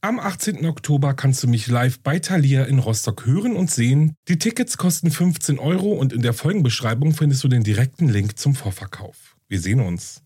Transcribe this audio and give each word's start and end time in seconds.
Am 0.00 0.20
18. 0.20 0.64
Oktober 0.64 1.12
kannst 1.12 1.42
du 1.42 1.48
mich 1.48 1.66
live 1.66 1.98
bei 1.98 2.20
Thalia 2.20 2.62
in 2.66 2.78
Rostock 2.78 3.26
hören 3.26 3.56
und 3.56 3.68
sehen. 3.68 4.14
Die 4.28 4.38
Tickets 4.38 4.76
kosten 4.76 5.10
15 5.10 5.58
Euro 5.58 5.92
und 5.92 6.12
in 6.12 6.22
der 6.22 6.34
Folgenbeschreibung 6.34 7.14
findest 7.14 7.42
du 7.42 7.48
den 7.48 7.64
direkten 7.64 8.08
Link 8.08 8.38
zum 8.38 8.54
Vorverkauf. 8.54 9.36
Wir 9.48 9.60
sehen 9.60 9.80
uns. 9.80 10.22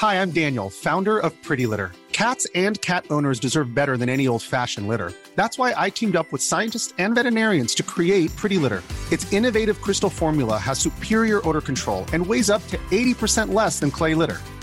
Hi, 0.00 0.14
I'm 0.22 0.30
Daniel, 0.32 0.70
Founder 0.70 1.18
of 1.18 1.32
Pretty 1.42 1.66
Litter. 1.66 1.90
Cats 2.12 2.46
and 2.54 2.80
cat 2.82 3.04
owners 3.10 3.40
deserve 3.40 3.74
better 3.74 3.96
than 3.96 4.08
any 4.08 4.28
old-fashioned 4.28 4.86
litter. 4.86 5.12
That's 5.34 5.58
why 5.58 5.74
I 5.76 5.90
teamed 5.90 6.14
up 6.14 6.30
with 6.30 6.40
scientists 6.40 6.94
and 6.98 7.16
veterinarians 7.16 7.74
to 7.76 7.82
create 7.82 8.30
Pretty 8.36 8.58
Litter. 8.58 8.82
Its 9.10 9.26
innovative 9.32 9.80
crystal 9.80 10.10
formula 10.10 10.56
has 10.56 10.78
superior 10.78 11.40
odor 11.48 11.60
control 11.60 12.04
and 12.12 12.24
weighs 12.24 12.48
up 12.48 12.64
to 12.68 12.78
80% 12.92 13.52
less 13.52 13.80
than 13.80 13.90
clay 13.90 14.14
litter. 14.14 14.38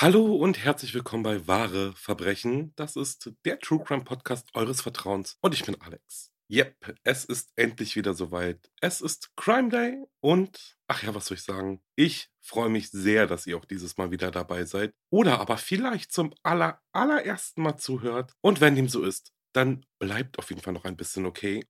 Hallo 0.00 0.36
und 0.36 0.64
herzlich 0.64 0.94
willkommen 0.94 1.24
bei 1.24 1.48
Wahre 1.48 1.92
Verbrechen. 1.96 2.72
Das 2.76 2.94
ist 2.94 3.32
der 3.44 3.58
True 3.58 3.82
Crime 3.82 4.04
Podcast 4.04 4.46
eures 4.54 4.80
Vertrauens 4.80 5.36
und 5.40 5.54
ich 5.54 5.64
bin 5.64 5.74
Alex. 5.80 6.30
Yep, 6.48 6.94
es 7.02 7.24
ist 7.24 7.50
endlich 7.56 7.96
wieder 7.96 8.14
soweit. 8.14 8.70
Es 8.80 9.00
ist 9.00 9.34
Crime 9.34 9.70
Day 9.70 10.04
und, 10.20 10.76
ach 10.86 11.02
ja, 11.02 11.16
was 11.16 11.26
soll 11.26 11.36
ich 11.36 11.42
sagen? 11.42 11.82
Ich 11.96 12.30
freue 12.40 12.68
mich 12.68 12.92
sehr, 12.92 13.26
dass 13.26 13.44
ihr 13.48 13.56
auch 13.56 13.64
dieses 13.64 13.96
Mal 13.96 14.12
wieder 14.12 14.30
dabei 14.30 14.66
seid 14.66 14.94
oder 15.10 15.40
aber 15.40 15.58
vielleicht 15.58 16.12
zum 16.12 16.32
aller, 16.44 16.80
allerersten 16.92 17.62
Mal 17.62 17.76
zuhört. 17.76 18.34
Und 18.40 18.60
wenn 18.60 18.76
dem 18.76 18.88
so 18.88 19.02
ist, 19.02 19.32
dann 19.52 19.84
bleibt 19.98 20.38
auf 20.38 20.50
jeden 20.50 20.62
Fall 20.62 20.74
noch 20.74 20.84
ein 20.84 20.96
bisschen 20.96 21.26
okay. 21.26 21.66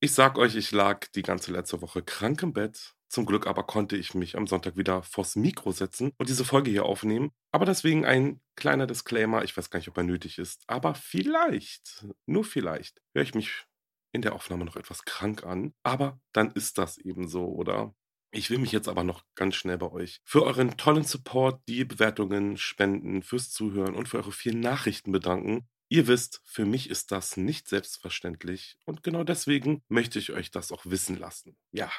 Ich 0.00 0.14
sag 0.14 0.36
euch, 0.36 0.56
ich 0.56 0.72
lag 0.72 1.06
die 1.14 1.22
ganze 1.22 1.52
letzte 1.52 1.80
Woche 1.80 2.02
krank 2.02 2.42
im 2.42 2.52
Bett 2.52 2.96
zum 3.08 3.26
Glück 3.26 3.46
aber 3.46 3.64
konnte 3.64 3.96
ich 3.96 4.14
mich 4.14 4.36
am 4.36 4.46
Sonntag 4.46 4.76
wieder 4.76 5.02
vors 5.02 5.36
Mikro 5.36 5.72
setzen 5.72 6.12
und 6.18 6.28
diese 6.28 6.44
Folge 6.44 6.70
hier 6.70 6.84
aufnehmen. 6.84 7.30
Aber 7.52 7.64
deswegen 7.64 8.04
ein 8.04 8.40
kleiner 8.54 8.86
Disclaimer. 8.86 9.44
Ich 9.44 9.56
weiß 9.56 9.70
gar 9.70 9.78
nicht, 9.78 9.88
ob 9.88 9.96
er 9.96 10.02
nötig 10.02 10.38
ist. 10.38 10.62
Aber 10.66 10.94
vielleicht, 10.94 12.06
nur 12.26 12.44
vielleicht, 12.44 13.00
höre 13.14 13.22
ich 13.22 13.34
mich 13.34 13.64
in 14.12 14.22
der 14.22 14.34
Aufnahme 14.34 14.64
noch 14.64 14.76
etwas 14.76 15.04
krank 15.04 15.44
an. 15.44 15.72
Aber 15.82 16.20
dann 16.32 16.50
ist 16.52 16.78
das 16.78 16.98
eben 16.98 17.28
so, 17.28 17.46
oder? 17.46 17.94
Ich 18.30 18.50
will 18.50 18.58
mich 18.58 18.72
jetzt 18.72 18.88
aber 18.88 19.04
noch 19.04 19.24
ganz 19.34 19.54
schnell 19.54 19.78
bei 19.78 19.90
euch 19.90 20.20
für 20.24 20.42
euren 20.44 20.76
tollen 20.76 21.04
Support, 21.04 21.62
die 21.66 21.86
Bewertungen, 21.86 22.58
Spenden, 22.58 23.22
fürs 23.22 23.50
Zuhören 23.50 23.94
und 23.94 24.08
für 24.08 24.18
eure 24.18 24.32
vielen 24.32 24.60
Nachrichten 24.60 25.12
bedanken. 25.12 25.66
Ihr 25.88 26.06
wisst, 26.06 26.42
für 26.44 26.66
mich 26.66 26.90
ist 26.90 27.10
das 27.10 27.38
nicht 27.38 27.68
selbstverständlich 27.68 28.76
und 28.84 29.02
genau 29.02 29.24
deswegen 29.24 29.82
möchte 29.88 30.18
ich 30.18 30.32
euch 30.32 30.50
das 30.50 30.72
auch 30.72 30.84
wissen 30.84 31.16
lassen. 31.18 31.56
Ja, 31.72 31.90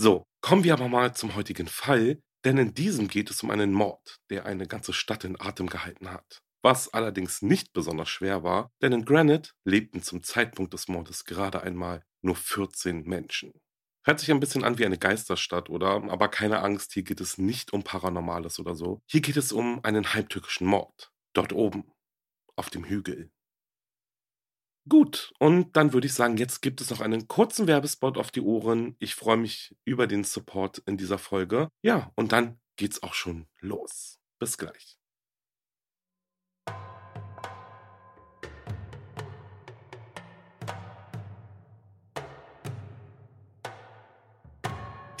so, 0.00 0.24
kommen 0.40 0.62
wir 0.62 0.74
aber 0.74 0.88
mal 0.88 1.12
zum 1.14 1.34
heutigen 1.34 1.66
Fall, 1.66 2.20
denn 2.44 2.56
in 2.56 2.72
diesem 2.72 3.08
geht 3.08 3.30
es 3.30 3.42
um 3.42 3.50
einen 3.50 3.72
Mord, 3.72 4.18
der 4.30 4.46
eine 4.46 4.68
ganze 4.68 4.92
Stadt 4.92 5.24
in 5.24 5.40
Atem 5.40 5.66
gehalten 5.68 6.12
hat. 6.12 6.38
Was 6.62 6.94
allerdings 6.94 7.42
nicht 7.42 7.72
besonders 7.72 8.08
schwer 8.08 8.44
war, 8.44 8.70
denn 8.80 8.92
in 8.92 9.04
Granite 9.04 9.50
lebten 9.64 10.02
zum 10.02 10.22
Zeitpunkt 10.22 10.72
des 10.72 10.86
Mordes 10.86 11.24
gerade 11.24 11.62
einmal 11.62 12.04
nur 12.22 12.36
14 12.36 13.04
Menschen. 13.04 13.52
Hört 14.04 14.20
sich 14.20 14.30
ein 14.30 14.40
bisschen 14.40 14.62
an 14.62 14.78
wie 14.78 14.86
eine 14.86 14.98
Geisterstadt, 14.98 15.68
oder? 15.68 16.02
Aber 16.10 16.28
keine 16.28 16.60
Angst, 16.60 16.92
hier 16.92 17.02
geht 17.02 17.20
es 17.20 17.36
nicht 17.36 17.72
um 17.72 17.82
Paranormales 17.82 18.60
oder 18.60 18.76
so. 18.76 19.02
Hier 19.10 19.20
geht 19.20 19.36
es 19.36 19.50
um 19.50 19.84
einen 19.84 20.14
heimtückischen 20.14 20.66
Mord. 20.66 21.10
Dort 21.32 21.52
oben, 21.52 21.90
auf 22.54 22.70
dem 22.70 22.84
Hügel. 22.84 23.32
Gut, 24.88 25.34
und 25.38 25.76
dann 25.76 25.92
würde 25.92 26.06
ich 26.06 26.14
sagen, 26.14 26.38
jetzt 26.38 26.62
gibt 26.62 26.80
es 26.80 26.88
noch 26.88 27.00
einen 27.00 27.28
kurzen 27.28 27.66
Werbespot 27.66 28.16
auf 28.16 28.30
die 28.30 28.40
Ohren. 28.40 28.96
Ich 29.00 29.14
freue 29.14 29.36
mich 29.36 29.76
über 29.84 30.06
den 30.06 30.24
Support 30.24 30.78
in 30.86 30.96
dieser 30.96 31.18
Folge. 31.18 31.68
Ja, 31.82 32.10
und 32.14 32.32
dann 32.32 32.58
geht's 32.76 33.02
auch 33.02 33.12
schon 33.12 33.46
los. 33.60 34.18
Bis 34.38 34.56
gleich. 34.56 34.98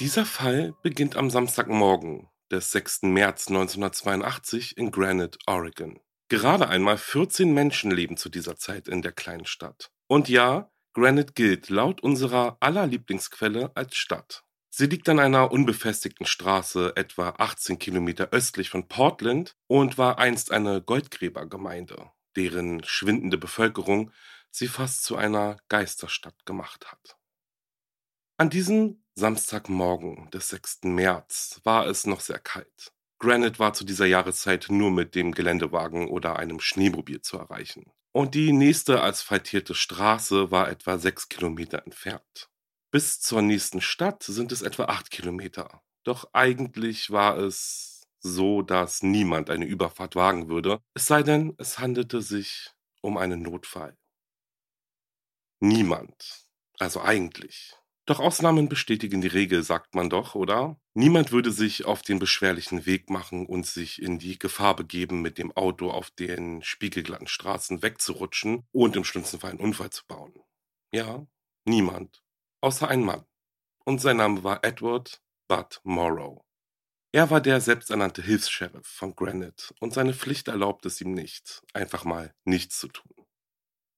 Dieser 0.00 0.24
Fall 0.24 0.74
beginnt 0.82 1.16
am 1.16 1.28
Samstagmorgen 1.28 2.28
des 2.50 2.70
6. 2.70 3.02
März 3.02 3.48
1982 3.48 4.78
in 4.78 4.92
Granite, 4.92 5.38
Oregon. 5.46 6.00
Gerade 6.28 6.68
einmal 6.68 6.98
14 6.98 7.52
Menschen 7.52 7.90
leben 7.90 8.16
zu 8.16 8.28
dieser 8.28 8.56
Zeit 8.56 8.86
in 8.86 9.00
der 9.00 9.12
kleinen 9.12 9.46
Stadt. 9.46 9.90
Und 10.06 10.28
ja, 10.28 10.70
Granite 10.92 11.32
gilt 11.32 11.70
laut 11.70 12.02
unserer 12.02 12.58
aller 12.60 12.86
Lieblingsquelle 12.86 13.72
als 13.74 13.96
Stadt. 13.96 14.44
Sie 14.68 14.86
liegt 14.86 15.08
an 15.08 15.18
einer 15.18 15.50
unbefestigten 15.50 16.26
Straße 16.26 16.92
etwa 16.96 17.30
18 17.38 17.78
Kilometer 17.78 18.28
östlich 18.30 18.68
von 18.68 18.88
Portland 18.88 19.56
und 19.66 19.96
war 19.96 20.18
einst 20.18 20.52
eine 20.52 20.82
Goldgräbergemeinde, 20.82 22.10
deren 22.36 22.84
schwindende 22.84 23.38
Bevölkerung 23.38 24.12
sie 24.50 24.68
fast 24.68 25.04
zu 25.04 25.16
einer 25.16 25.58
Geisterstadt 25.68 26.44
gemacht 26.44 26.92
hat. 26.92 27.16
An 28.36 28.50
diesem 28.50 29.02
Samstagmorgen 29.14 30.30
des 30.30 30.50
6. 30.50 30.80
März 30.84 31.60
war 31.64 31.86
es 31.86 32.06
noch 32.06 32.20
sehr 32.20 32.38
kalt. 32.38 32.92
Granite 33.18 33.58
war 33.58 33.72
zu 33.72 33.84
dieser 33.84 34.06
Jahreszeit 34.06 34.66
nur 34.70 34.90
mit 34.90 35.14
dem 35.14 35.32
Geländewagen 35.32 36.08
oder 36.08 36.38
einem 36.38 36.60
Schneemobil 36.60 37.20
zu 37.20 37.36
erreichen. 37.36 37.90
Und 38.12 38.34
die 38.34 38.52
nächste 38.52 39.02
asphaltierte 39.02 39.74
Straße 39.74 40.50
war 40.50 40.68
etwa 40.70 40.98
sechs 40.98 41.28
Kilometer 41.28 41.84
entfernt. 41.84 42.48
Bis 42.90 43.20
zur 43.20 43.42
nächsten 43.42 43.80
Stadt 43.80 44.22
sind 44.22 44.50
es 44.52 44.62
etwa 44.62 44.84
acht 44.84 45.10
Kilometer. 45.10 45.82
Doch 46.04 46.30
eigentlich 46.32 47.10
war 47.10 47.36
es 47.36 48.06
so, 48.20 48.62
dass 48.62 49.02
niemand 49.02 49.50
eine 49.50 49.66
Überfahrt 49.66 50.16
wagen 50.16 50.48
würde, 50.48 50.80
es 50.94 51.06
sei 51.06 51.22
denn, 51.22 51.54
es 51.58 51.78
handelte 51.78 52.22
sich 52.22 52.70
um 53.00 53.16
einen 53.16 53.42
Notfall. 53.42 53.96
Niemand. 55.60 56.44
Also 56.78 57.00
eigentlich. 57.02 57.76
Doch 58.08 58.20
Ausnahmen 58.20 58.70
bestätigen 58.70 59.20
die 59.20 59.26
Regel, 59.26 59.62
sagt 59.62 59.94
man 59.94 60.08
doch, 60.08 60.34
oder? 60.34 60.80
Niemand 60.94 61.30
würde 61.30 61.52
sich 61.52 61.84
auf 61.84 62.00
den 62.00 62.18
beschwerlichen 62.18 62.86
Weg 62.86 63.10
machen 63.10 63.44
und 63.44 63.66
sich 63.66 64.00
in 64.00 64.18
die 64.18 64.38
Gefahr 64.38 64.74
begeben, 64.74 65.20
mit 65.20 65.36
dem 65.36 65.54
Auto 65.54 65.90
auf 65.90 66.10
den 66.10 66.62
spiegelglatten 66.62 67.26
Straßen 67.26 67.82
wegzurutschen 67.82 68.66
und 68.72 68.96
im 68.96 69.04
schlimmsten 69.04 69.40
Fall 69.40 69.50
einen 69.50 69.60
Unfall 69.60 69.90
zu 69.90 70.06
bauen. 70.06 70.32
Ja, 70.90 71.26
niemand. 71.66 72.22
Außer 72.62 72.88
ein 72.88 73.04
Mann. 73.04 73.26
Und 73.84 74.00
sein 74.00 74.16
Name 74.16 74.42
war 74.42 74.64
Edward 74.64 75.20
Bud 75.46 75.78
Morrow. 75.84 76.40
Er 77.12 77.28
war 77.28 77.42
der 77.42 77.60
selbsternannte 77.60 78.22
Hilfs-Sheriff 78.22 78.86
von 78.86 79.14
Granite 79.16 79.74
und 79.80 79.92
seine 79.92 80.14
Pflicht 80.14 80.48
erlaubt 80.48 80.86
es 80.86 80.98
ihm 81.02 81.12
nicht, 81.12 81.60
einfach 81.74 82.06
mal 82.06 82.34
nichts 82.46 82.78
zu 82.78 82.88
tun. 82.88 83.17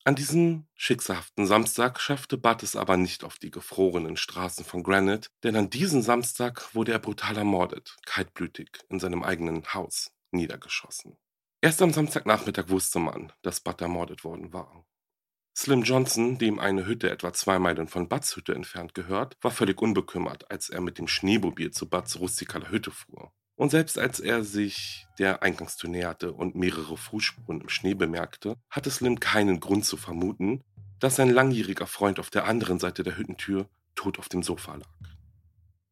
An 0.05 0.15
diesem 0.15 0.67
schicksalhaften 0.75 1.47
Samstag 1.47 2.01
schaffte 2.01 2.39
Bud 2.39 2.63
es 2.63 2.75
aber 2.75 2.97
nicht 2.97 3.23
auf 3.23 3.39
die 3.39 3.51
gefrorenen 3.51 4.17
Straßen 4.17 4.65
von 4.65 4.83
Granite, 4.83 5.29
denn 5.43 5.57
an 5.57 5.69
diesem 5.69 6.01
Samstag 6.01 6.75
wurde 6.75 6.93
er 6.93 6.99
brutal 6.99 7.37
ermordet, 7.37 7.97
kaltblütig, 8.07 8.71
in 8.89 8.99
seinem 8.99 9.23
eigenen 9.23 9.75
Haus, 9.75 10.11
niedergeschossen. 10.31 11.19
Erst 11.61 11.83
am 11.83 11.93
Samstagnachmittag 11.93 12.71
wusste 12.71 12.99
man, 12.99 13.31
dass 13.43 13.61
Bud 13.61 13.83
ermordet 13.83 14.25
worden 14.25 14.55
war. 14.55 14.87
Slim 15.55 15.83
Johnson, 15.83 16.39
dem 16.39 16.59
eine 16.59 16.87
Hütte 16.87 17.11
etwa 17.11 17.35
zwei 17.35 17.59
Meilen 17.59 17.87
von 17.87 18.09
Buds 18.09 18.35
Hütte 18.37 18.55
entfernt 18.55 18.95
gehört, 18.95 19.37
war 19.43 19.51
völlig 19.51 19.83
unbekümmert, 19.83 20.51
als 20.51 20.71
er 20.71 20.81
mit 20.81 20.97
dem 20.97 21.09
Schneemobil 21.09 21.73
zu 21.73 21.91
Buds 21.91 22.19
rustikaler 22.19 22.71
Hütte 22.71 22.91
fuhr. 22.91 23.35
Und 23.61 23.69
selbst 23.69 23.99
als 23.99 24.21
er 24.21 24.43
sich 24.43 25.07
der 25.19 25.43
Eingangstür 25.43 25.91
näherte 25.91 26.33
und 26.33 26.55
mehrere 26.55 26.97
Fußspuren 26.97 27.61
im 27.61 27.69
Schnee 27.69 27.93
bemerkte, 27.93 28.57
hatte 28.71 28.91
Slim 28.91 29.21
keinen 29.21 29.61
Grund 29.61 29.85
zu 29.85 29.99
vermuten, 29.99 30.65
dass 30.99 31.17
sein 31.17 31.29
langjähriger 31.29 31.87
Freund 31.87 32.19
auf 32.19 32.31
der 32.31 32.47
anderen 32.47 32.79
Seite 32.79 33.03
der 33.03 33.19
Hüttentür 33.19 33.69
tot 33.95 34.19
auf 34.19 34.31
dem 34.31 34.43
Sofa 34.43 34.77
lag. 34.77 34.89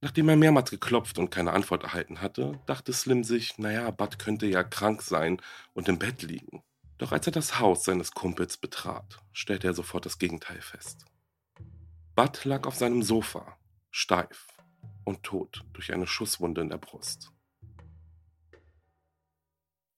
Nachdem 0.00 0.30
er 0.30 0.36
mehrmals 0.36 0.70
geklopft 0.70 1.18
und 1.18 1.28
keine 1.28 1.52
Antwort 1.52 1.82
erhalten 1.82 2.22
hatte, 2.22 2.58
dachte 2.64 2.94
Slim 2.94 3.22
sich, 3.22 3.58
naja, 3.58 3.90
Bud 3.90 4.18
könnte 4.18 4.46
ja 4.46 4.64
krank 4.64 5.02
sein 5.02 5.38
und 5.74 5.90
im 5.90 5.98
Bett 5.98 6.22
liegen. 6.22 6.62
Doch 6.96 7.12
als 7.12 7.26
er 7.26 7.32
das 7.32 7.60
Haus 7.60 7.84
seines 7.84 8.12
Kumpels 8.12 8.56
betrat, 8.56 9.18
stellte 9.34 9.66
er 9.66 9.74
sofort 9.74 10.06
das 10.06 10.18
Gegenteil 10.18 10.62
fest. 10.62 11.04
Bud 12.16 12.46
lag 12.46 12.66
auf 12.66 12.76
seinem 12.76 13.02
Sofa, 13.02 13.58
steif 13.90 14.46
und 15.04 15.22
tot 15.22 15.66
durch 15.74 15.92
eine 15.92 16.06
Schusswunde 16.06 16.62
in 16.62 16.70
der 16.70 16.78
Brust. 16.78 17.30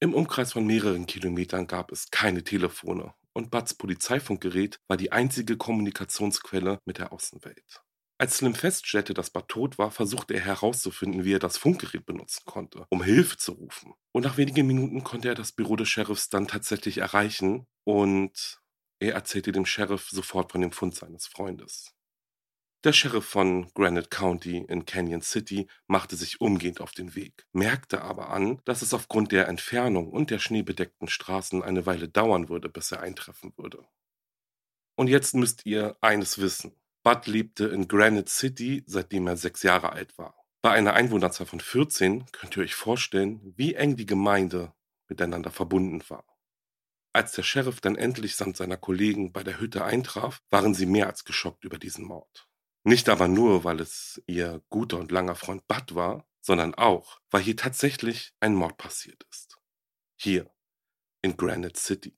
Im 0.03 0.15
Umkreis 0.15 0.53
von 0.53 0.65
mehreren 0.65 1.05
Kilometern 1.05 1.67
gab 1.67 1.91
es 1.91 2.09
keine 2.09 2.43
Telefone 2.43 3.13
und 3.33 3.51
Buds 3.51 3.75
Polizeifunkgerät 3.75 4.79
war 4.87 4.97
die 4.97 5.11
einzige 5.11 5.57
Kommunikationsquelle 5.57 6.79
mit 6.85 6.97
der 6.97 7.13
Außenwelt. 7.13 7.83
Als 8.17 8.37
Slim 8.37 8.55
feststellte, 8.55 9.13
dass 9.13 9.29
Bud 9.29 9.47
tot 9.47 9.77
war, 9.77 9.91
versuchte 9.91 10.33
er 10.33 10.41
herauszufinden, 10.41 11.23
wie 11.23 11.35
er 11.35 11.39
das 11.39 11.57
Funkgerät 11.57 12.03
benutzen 12.03 12.41
konnte, 12.45 12.87
um 12.89 13.03
Hilfe 13.03 13.37
zu 13.37 13.51
rufen. 13.51 13.93
Und 14.11 14.23
nach 14.23 14.37
wenigen 14.37 14.65
Minuten 14.65 15.03
konnte 15.03 15.27
er 15.27 15.35
das 15.35 15.51
Büro 15.51 15.75
des 15.75 15.89
Sheriffs 15.89 16.29
dann 16.29 16.47
tatsächlich 16.47 16.97
erreichen 16.97 17.67
und 17.83 18.59
er 18.99 19.13
erzählte 19.13 19.51
dem 19.51 19.67
Sheriff 19.67 20.09
sofort 20.09 20.51
von 20.51 20.61
dem 20.61 20.71
Fund 20.71 20.95
seines 20.95 21.27
Freundes. 21.27 21.93
Der 22.83 22.93
Sheriff 22.93 23.25
von 23.25 23.71
Granite 23.75 24.09
County 24.09 24.57
in 24.57 24.85
Canyon 24.85 25.21
City 25.21 25.67
machte 25.85 26.15
sich 26.15 26.41
umgehend 26.41 26.81
auf 26.81 26.93
den 26.93 27.13
Weg, 27.13 27.45
merkte 27.53 28.01
aber 28.01 28.31
an, 28.31 28.59
dass 28.65 28.81
es 28.81 28.95
aufgrund 28.95 29.31
der 29.31 29.47
Entfernung 29.47 30.09
und 30.09 30.31
der 30.31 30.39
schneebedeckten 30.39 31.07
Straßen 31.07 31.61
eine 31.61 31.85
Weile 31.85 32.09
dauern 32.09 32.49
würde, 32.49 32.69
bis 32.69 32.91
er 32.91 33.01
eintreffen 33.01 33.53
würde. 33.55 33.85
Und 34.95 35.09
jetzt 35.09 35.35
müsst 35.35 35.67
ihr 35.67 35.95
eines 36.01 36.39
wissen. 36.39 36.75
Bud 37.03 37.27
lebte 37.27 37.65
in 37.67 37.87
Granite 37.87 38.31
City, 38.31 38.83
seitdem 38.87 39.27
er 39.27 39.37
sechs 39.37 39.61
Jahre 39.61 39.91
alt 39.91 40.17
war. 40.17 40.35
Bei 40.63 40.71
einer 40.71 40.93
Einwohnerzahl 40.93 41.45
von 41.45 41.59
14 41.59 42.31
könnt 42.31 42.57
ihr 42.57 42.63
euch 42.63 42.73
vorstellen, 42.73 43.53
wie 43.55 43.75
eng 43.75 43.95
die 43.95 44.07
Gemeinde 44.07 44.73
miteinander 45.07 45.51
verbunden 45.51 46.01
war. 46.09 46.25
Als 47.13 47.33
der 47.33 47.43
Sheriff 47.43 47.79
dann 47.79 47.95
endlich 47.95 48.35
samt 48.35 48.57
seiner 48.57 48.77
Kollegen 48.77 49.33
bei 49.33 49.43
der 49.43 49.59
Hütte 49.59 49.83
eintraf, 49.83 50.41
waren 50.49 50.73
sie 50.73 50.87
mehr 50.87 51.05
als 51.05 51.25
geschockt 51.25 51.63
über 51.63 51.77
diesen 51.77 52.05
Mord. 52.05 52.47
Nicht 52.83 53.09
aber 53.09 53.27
nur, 53.27 53.63
weil 53.63 53.79
es 53.79 54.21
ihr 54.25 54.63
guter 54.69 54.97
und 54.97 55.11
langer 55.11 55.35
Freund 55.35 55.67
Bud 55.67 55.93
war, 55.93 56.27
sondern 56.41 56.73
auch, 56.73 57.21
weil 57.29 57.43
hier 57.43 57.55
tatsächlich 57.55 58.33
ein 58.39 58.55
Mord 58.55 58.77
passiert 58.77 59.23
ist. 59.29 59.59
Hier, 60.15 60.51
in 61.21 61.37
Granite 61.37 61.79
City. 61.79 62.15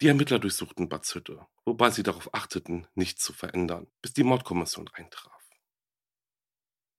Die 0.00 0.08
Ermittler 0.08 0.38
durchsuchten 0.38 0.88
Buds 0.88 1.14
Hütte, 1.14 1.46
wobei 1.64 1.90
sie 1.90 2.02
darauf 2.02 2.32
achteten, 2.34 2.86
nichts 2.94 3.22
zu 3.22 3.32
verändern, 3.32 3.88
bis 4.00 4.12
die 4.12 4.24
Mordkommission 4.24 4.88
eintraf. 4.92 5.32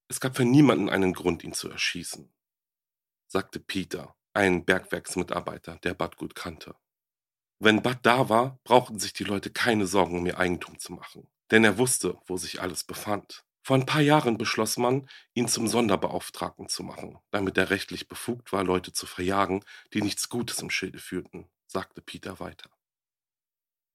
Es 0.09 0.19
gab 0.19 0.35
für 0.35 0.45
niemanden 0.45 0.89
einen 0.89 1.13
Grund, 1.13 1.43
ihn 1.43 1.53
zu 1.53 1.69
erschießen, 1.69 2.33
sagte 3.27 3.59
Peter, 3.59 4.15
ein 4.33 4.65
Bergwerksmitarbeiter, 4.65 5.77
der 5.77 5.93
Bud 5.93 6.17
gut 6.17 6.35
kannte. 6.35 6.75
Wenn 7.59 7.81
Bud 7.81 7.99
da 8.03 8.29
war, 8.29 8.59
brauchten 8.63 8.99
sich 8.99 9.13
die 9.13 9.23
Leute 9.25 9.51
keine 9.51 9.85
Sorgen 9.85 10.17
um 10.17 10.25
ihr 10.25 10.37
Eigentum 10.37 10.79
zu 10.79 10.93
machen, 10.93 11.29
denn 11.51 11.63
er 11.63 11.77
wusste, 11.77 12.17
wo 12.25 12.37
sich 12.37 12.61
alles 12.61 12.83
befand. 12.83 13.43
Vor 13.61 13.75
ein 13.75 13.85
paar 13.85 14.01
Jahren 14.01 14.37
beschloss 14.37 14.77
man, 14.77 15.07
ihn 15.33 15.47
zum 15.47 15.67
Sonderbeauftragten 15.67 16.69
zu 16.69 16.83
machen, 16.83 17.19
damit 17.31 17.57
er 17.57 17.69
rechtlich 17.69 18.07
befugt 18.07 18.51
war, 18.51 18.63
Leute 18.63 18.93
zu 18.93 19.05
verjagen, 19.05 19.63
die 19.93 20.01
nichts 20.01 20.29
Gutes 20.29 20.61
im 20.61 20.69
Schilde 20.69 20.99
führten, 20.99 21.47
sagte 21.67 22.01
Peter 22.01 22.39
weiter. 22.39 22.69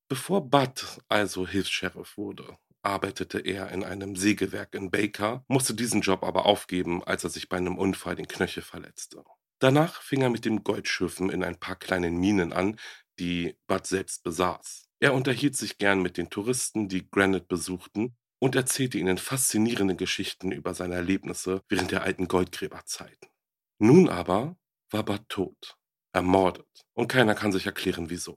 Bevor 0.08 0.48
Bud 0.48 1.00
also 1.08 1.46
Hilfs-Sheriff 1.46 2.16
wurde, 2.16 2.58
arbeitete 2.82 3.40
er 3.40 3.70
in 3.70 3.82
einem 3.82 4.14
Sägewerk 4.14 4.74
in 4.74 4.90
Baker, 4.90 5.44
musste 5.48 5.74
diesen 5.74 6.02
Job 6.02 6.22
aber 6.22 6.44
aufgeben, 6.46 7.02
als 7.02 7.24
er 7.24 7.30
sich 7.30 7.48
bei 7.48 7.56
einem 7.56 7.78
Unfall 7.78 8.14
den 8.14 8.28
Knöchel 8.28 8.62
verletzte. 8.62 9.24
Danach 9.58 10.02
fing 10.02 10.20
er 10.20 10.30
mit 10.30 10.44
dem 10.44 10.62
Goldschiffen 10.62 11.30
in 11.30 11.42
ein 11.42 11.58
paar 11.58 11.76
kleinen 11.76 12.18
Minen 12.18 12.52
an, 12.52 12.78
die 13.18 13.56
Bud 13.66 13.86
selbst 13.86 14.22
besaß. 14.22 14.83
Er 15.00 15.14
unterhielt 15.14 15.56
sich 15.56 15.78
gern 15.78 16.02
mit 16.02 16.16
den 16.16 16.30
Touristen, 16.30 16.88
die 16.88 17.08
Granite 17.10 17.46
besuchten, 17.46 18.16
und 18.38 18.56
erzählte 18.56 18.98
ihnen 18.98 19.16
faszinierende 19.18 19.96
Geschichten 19.96 20.52
über 20.52 20.74
seine 20.74 20.96
Erlebnisse 20.96 21.62
während 21.68 21.92
der 21.92 22.02
alten 22.02 22.28
Goldgräberzeiten. 22.28 23.28
Nun 23.78 24.08
aber 24.08 24.56
war 24.90 25.02
Bud 25.02 25.28
tot, 25.28 25.76
ermordet, 26.12 26.68
und 26.92 27.08
keiner 27.08 27.34
kann 27.34 27.52
sich 27.52 27.66
erklären, 27.66 28.10
wieso. 28.10 28.36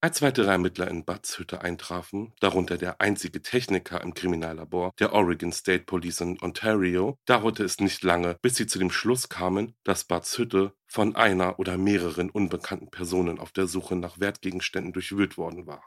Als 0.00 0.22
weitere 0.22 0.52
Ermittler 0.52 0.88
in 0.88 1.04
Buds 1.04 1.40
Hütte 1.40 1.62
eintrafen, 1.62 2.32
darunter 2.38 2.78
der 2.78 3.00
einzige 3.00 3.42
Techniker 3.42 4.00
im 4.00 4.14
Kriminallabor 4.14 4.92
der 5.00 5.12
Oregon 5.12 5.50
State 5.50 5.86
Police 5.86 6.20
in 6.20 6.40
Ontario, 6.40 7.18
dauerte 7.24 7.64
es 7.64 7.80
nicht 7.80 8.04
lange, 8.04 8.36
bis 8.40 8.54
sie 8.54 8.68
zu 8.68 8.78
dem 8.78 8.92
Schluss 8.92 9.28
kamen, 9.28 9.74
dass 9.82 10.04
Buds 10.04 10.38
Hütte 10.38 10.72
von 10.86 11.16
einer 11.16 11.58
oder 11.58 11.76
mehreren 11.76 12.30
unbekannten 12.30 12.92
Personen 12.92 13.40
auf 13.40 13.50
der 13.50 13.66
Suche 13.66 13.96
nach 13.96 14.20
Wertgegenständen 14.20 14.92
durchwühlt 14.92 15.36
worden 15.36 15.66
war. 15.66 15.82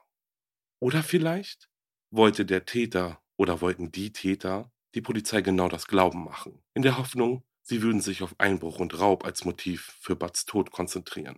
Oder 0.81 1.03
vielleicht 1.03 1.69
wollte 2.09 2.45
der 2.45 2.65
Täter 2.65 3.21
oder 3.37 3.61
wollten 3.61 3.93
die 3.93 4.11
Täter 4.11 4.73
die 4.93 5.01
Polizei 5.01 5.41
genau 5.41 5.69
das 5.69 5.87
Glauben 5.87 6.25
machen, 6.25 6.61
in 6.73 6.81
der 6.81 6.97
Hoffnung, 6.97 7.45
sie 7.61 7.81
würden 7.81 8.01
sich 8.01 8.23
auf 8.23 8.35
Einbruch 8.39 8.79
und 8.79 8.99
Raub 8.99 9.23
als 9.23 9.45
Motiv 9.45 9.95
für 10.01 10.17
Buds 10.17 10.43
Tod 10.43 10.71
konzentrieren. 10.71 11.37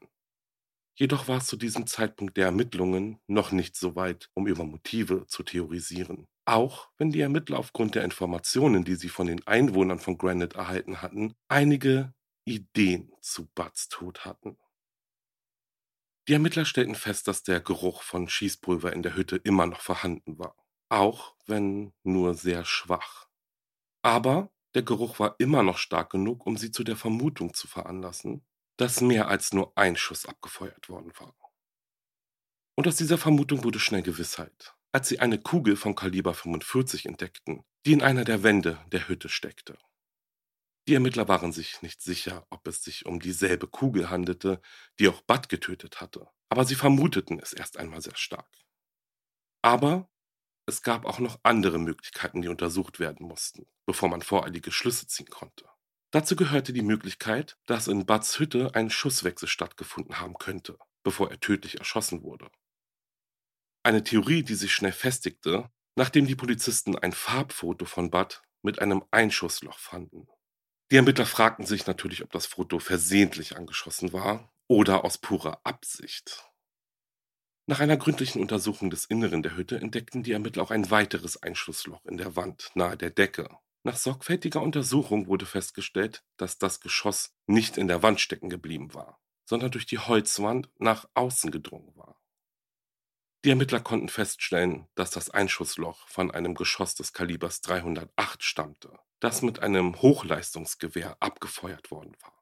Jedoch 0.95 1.27
war 1.27 1.37
es 1.37 1.47
zu 1.47 1.55
diesem 1.57 1.87
Zeitpunkt 1.87 2.37
der 2.37 2.45
Ermittlungen 2.45 3.19
noch 3.27 3.51
nicht 3.51 3.75
so 3.75 3.95
weit, 3.95 4.29
um 4.33 4.47
über 4.47 4.63
Motive 4.63 5.25
zu 5.27 5.43
theorisieren. 5.43 6.27
Auch 6.45 6.89
wenn 6.97 7.09
die 7.11 7.21
Ermittler 7.21 7.57
aufgrund 7.57 7.95
der 7.95 8.03
Informationen, 8.03 8.83
die 8.83 8.95
sie 8.95 9.09
von 9.09 9.27
den 9.27 9.45
Einwohnern 9.47 9.99
von 9.99 10.17
Granite 10.17 10.57
erhalten 10.57 11.01
hatten, 11.01 11.33
einige 11.47 12.13
Ideen 12.45 13.11
zu 13.21 13.47
Buds 13.55 13.87
Tod 13.87 14.25
hatten. 14.25 14.57
Die 16.27 16.33
Ermittler 16.33 16.65
stellten 16.65 16.95
fest, 16.95 17.27
dass 17.29 17.43
der 17.43 17.59
Geruch 17.61 18.01
von 18.03 18.27
Schießpulver 18.27 18.91
in 18.93 19.03
der 19.03 19.15
Hütte 19.15 19.37
immer 19.37 19.65
noch 19.67 19.79
vorhanden 19.81 20.37
war, 20.37 20.55
auch 20.89 21.35
wenn 21.45 21.93
nur 22.03 22.33
sehr 22.33 22.65
schwach. 22.65 23.27
Aber 24.03 24.51
der 24.75 24.83
Geruch 24.83 25.19
war 25.19 25.35
immer 25.39 25.63
noch 25.63 25.77
stark 25.77 26.11
genug, 26.11 26.45
um 26.45 26.57
sie 26.57 26.71
zu 26.71 26.83
der 26.83 26.97
Vermutung 26.97 27.53
zu 27.53 27.67
veranlassen, 27.67 28.45
dass 28.77 29.01
mehr 29.01 29.27
als 29.27 29.53
nur 29.53 29.77
ein 29.77 29.95
Schuss 29.95 30.25
abgefeuert 30.25 30.89
worden 30.89 31.11
war. 31.19 31.35
Und 32.75 32.87
aus 32.87 32.95
dieser 32.95 33.17
Vermutung 33.17 33.63
wurde 33.63 33.79
schnell 33.79 34.01
Gewissheit, 34.01 34.73
als 34.91 35.07
sie 35.07 35.19
eine 35.19 35.39
Kugel 35.39 35.75
vom 35.75 35.95
Kaliber 35.95 36.33
45 36.33 37.05
entdeckten, 37.05 37.63
die 37.85 37.93
in 37.93 38.01
einer 38.01 38.23
der 38.23 38.43
Wände 38.43 38.83
der 38.91 39.07
Hütte 39.07 39.29
steckte. 39.29 39.77
Die 40.87 40.95
Ermittler 40.95 41.27
waren 41.27 41.53
sich 41.53 41.81
nicht 41.81 42.01
sicher, 42.01 42.45
ob 42.49 42.67
es 42.67 42.83
sich 42.83 43.05
um 43.05 43.19
dieselbe 43.19 43.67
Kugel 43.67 44.09
handelte, 44.09 44.61
die 44.99 45.07
auch 45.07 45.21
Bud 45.21 45.47
getötet 45.47 46.01
hatte, 46.01 46.27
aber 46.49 46.65
sie 46.65 46.75
vermuteten 46.75 47.39
es 47.39 47.53
erst 47.53 47.77
einmal 47.77 48.01
sehr 48.01 48.15
stark. 48.17 48.49
Aber 49.61 50.09
es 50.65 50.81
gab 50.81 51.05
auch 51.05 51.19
noch 51.19 51.39
andere 51.43 51.77
Möglichkeiten, 51.79 52.41
die 52.41 52.47
untersucht 52.49 52.99
werden 52.99 53.27
mussten, 53.27 53.65
bevor 53.85 54.09
man 54.09 54.21
voreilige 54.21 54.71
Schlüsse 54.71 55.07
ziehen 55.07 55.29
konnte. 55.29 55.69
Dazu 56.13 56.35
gehörte 56.35 56.73
die 56.73 56.83
Möglichkeit, 56.83 57.57
dass 57.65 57.87
in 57.87 58.05
Buds 58.05 58.37
Hütte 58.37 58.75
ein 58.75 58.91
Schusswechsel 58.91 59.47
stattgefunden 59.47 60.19
haben 60.19 60.35
könnte, 60.35 60.77
bevor 61.01 61.31
er 61.31 61.39
tödlich 61.39 61.79
erschossen 61.79 62.21
wurde. 62.21 62.51
Eine 63.81 64.03
Theorie, 64.03 64.43
die 64.43 64.53
sich 64.53 64.71
schnell 64.71 64.91
festigte, 64.91 65.71
nachdem 65.95 66.27
die 66.27 66.35
Polizisten 66.35 66.95
ein 66.95 67.13
Farbfoto 67.13 67.85
von 67.85 68.11
Bud 68.11 68.43
mit 68.61 68.79
einem 68.79 69.03
Einschussloch 69.09 69.79
fanden. 69.79 70.27
Die 70.91 70.97
Ermittler 70.97 71.25
fragten 71.25 71.65
sich 71.65 71.87
natürlich, 71.87 72.21
ob 72.21 72.31
das 72.31 72.45
Foto 72.45 72.77
versehentlich 72.77 73.57
angeschossen 73.57 74.13
war 74.13 74.53
oder 74.67 75.05
aus 75.05 75.17
purer 75.17 75.61
Absicht. 75.63 76.47
Nach 77.65 77.79
einer 77.79 77.97
gründlichen 77.97 78.39
Untersuchung 78.39 78.91
des 78.91 79.05
Inneren 79.05 79.41
der 79.41 79.57
Hütte 79.57 79.79
entdeckten 79.79 80.21
die 80.21 80.33
Ermittler 80.33 80.61
auch 80.61 80.71
ein 80.71 80.91
weiteres 80.91 81.41
Einschussloch 81.41 82.05
in 82.05 82.17
der 82.17 82.35
Wand 82.35 82.69
nahe 82.75 82.97
der 82.97 83.09
Decke, 83.09 83.49
nach 83.83 83.97
sorgfältiger 83.97 84.61
Untersuchung 84.61 85.27
wurde 85.27 85.45
festgestellt, 85.45 86.23
dass 86.37 86.57
das 86.57 86.79
Geschoss 86.79 87.35
nicht 87.47 87.77
in 87.77 87.87
der 87.87 88.01
Wand 88.01 88.21
stecken 88.21 88.49
geblieben 88.49 88.93
war, 88.93 89.19
sondern 89.45 89.71
durch 89.71 89.85
die 89.85 89.99
Holzwand 89.99 90.69
nach 90.79 91.07
außen 91.13 91.51
gedrungen 91.51 91.95
war. 91.95 92.17
Die 93.43 93.49
Ermittler 93.49 93.81
konnten 93.81 94.07
feststellen, 94.07 94.87
dass 94.95 95.11
das 95.11 95.29
Einschussloch 95.29 96.07
von 96.07 96.31
einem 96.31 96.55
Geschoss 96.55 96.95
des 96.95 97.11
Kalibers 97.11 97.59
308 97.59 98.41
stammte, 98.41 98.97
das 99.19 99.41
mit 99.41 99.59
einem 99.59 100.01
Hochleistungsgewehr 100.01 101.17
abgefeuert 101.19 101.91
worden 101.91 102.15
war. 102.21 102.41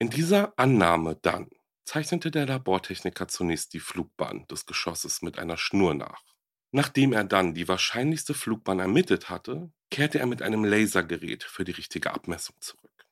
In 0.00 0.10
dieser 0.10 0.58
Annahme 0.58 1.14
dann 1.22 1.48
zeichnete 1.84 2.32
der 2.32 2.46
Labortechniker 2.46 3.28
zunächst 3.28 3.72
die 3.72 3.80
Flugbahn 3.80 4.46
des 4.48 4.66
Geschosses 4.66 5.22
mit 5.22 5.38
einer 5.38 5.56
Schnur 5.56 5.94
nach. 5.94 6.33
Nachdem 6.74 7.12
er 7.12 7.24
dann 7.24 7.54
die 7.54 7.68
wahrscheinlichste 7.68 8.34
Flugbahn 8.34 8.80
ermittelt 8.80 9.30
hatte, 9.30 9.70
kehrte 9.90 10.18
er 10.18 10.26
mit 10.26 10.42
einem 10.42 10.64
Lasergerät 10.64 11.44
für 11.44 11.64
die 11.64 11.72
richtige 11.72 12.12
Abmessung 12.12 12.56
zurück. 12.60 13.06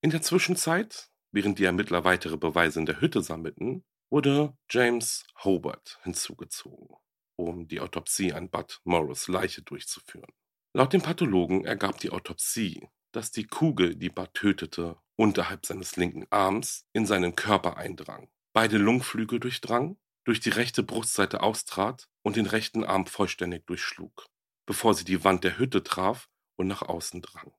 In 0.00 0.10
der 0.10 0.22
Zwischenzeit 0.22 1.10
während 1.34 1.58
die 1.58 1.64
Ermittler 1.64 2.04
weitere 2.04 2.36
Beweise 2.36 2.78
in 2.78 2.86
der 2.86 3.00
Hütte 3.00 3.20
sammelten, 3.20 3.84
wurde 4.08 4.56
James 4.70 5.26
Hobart 5.42 5.98
hinzugezogen, 6.04 6.96
um 7.36 7.66
die 7.66 7.80
Autopsie 7.80 8.32
an 8.32 8.48
Bud 8.48 8.80
Morrows 8.84 9.26
Leiche 9.26 9.62
durchzuführen. 9.62 10.32
Laut 10.72 10.92
dem 10.92 11.02
Pathologen 11.02 11.64
ergab 11.64 11.98
die 11.98 12.10
Autopsie, 12.10 12.88
dass 13.12 13.32
die 13.32 13.46
Kugel, 13.46 13.96
die 13.96 14.10
Bud 14.10 14.32
tötete, 14.32 14.96
unterhalb 15.16 15.66
seines 15.66 15.96
linken 15.96 16.26
Arms 16.30 16.86
in 16.92 17.04
seinen 17.04 17.34
Körper 17.34 17.76
eindrang, 17.76 18.28
beide 18.52 18.78
Lungenflügel 18.78 19.40
durchdrang, 19.40 19.96
durch 20.24 20.40
die 20.40 20.50
rechte 20.50 20.82
Brustseite 20.82 21.42
austrat 21.42 22.08
und 22.22 22.36
den 22.36 22.46
rechten 22.46 22.84
Arm 22.84 23.06
vollständig 23.06 23.66
durchschlug, 23.66 24.26
bevor 24.66 24.94
sie 24.94 25.04
die 25.04 25.24
Wand 25.24 25.44
der 25.44 25.58
Hütte 25.58 25.82
traf 25.82 26.28
und 26.56 26.66
nach 26.66 26.82
außen 26.82 27.22
drang. 27.22 27.54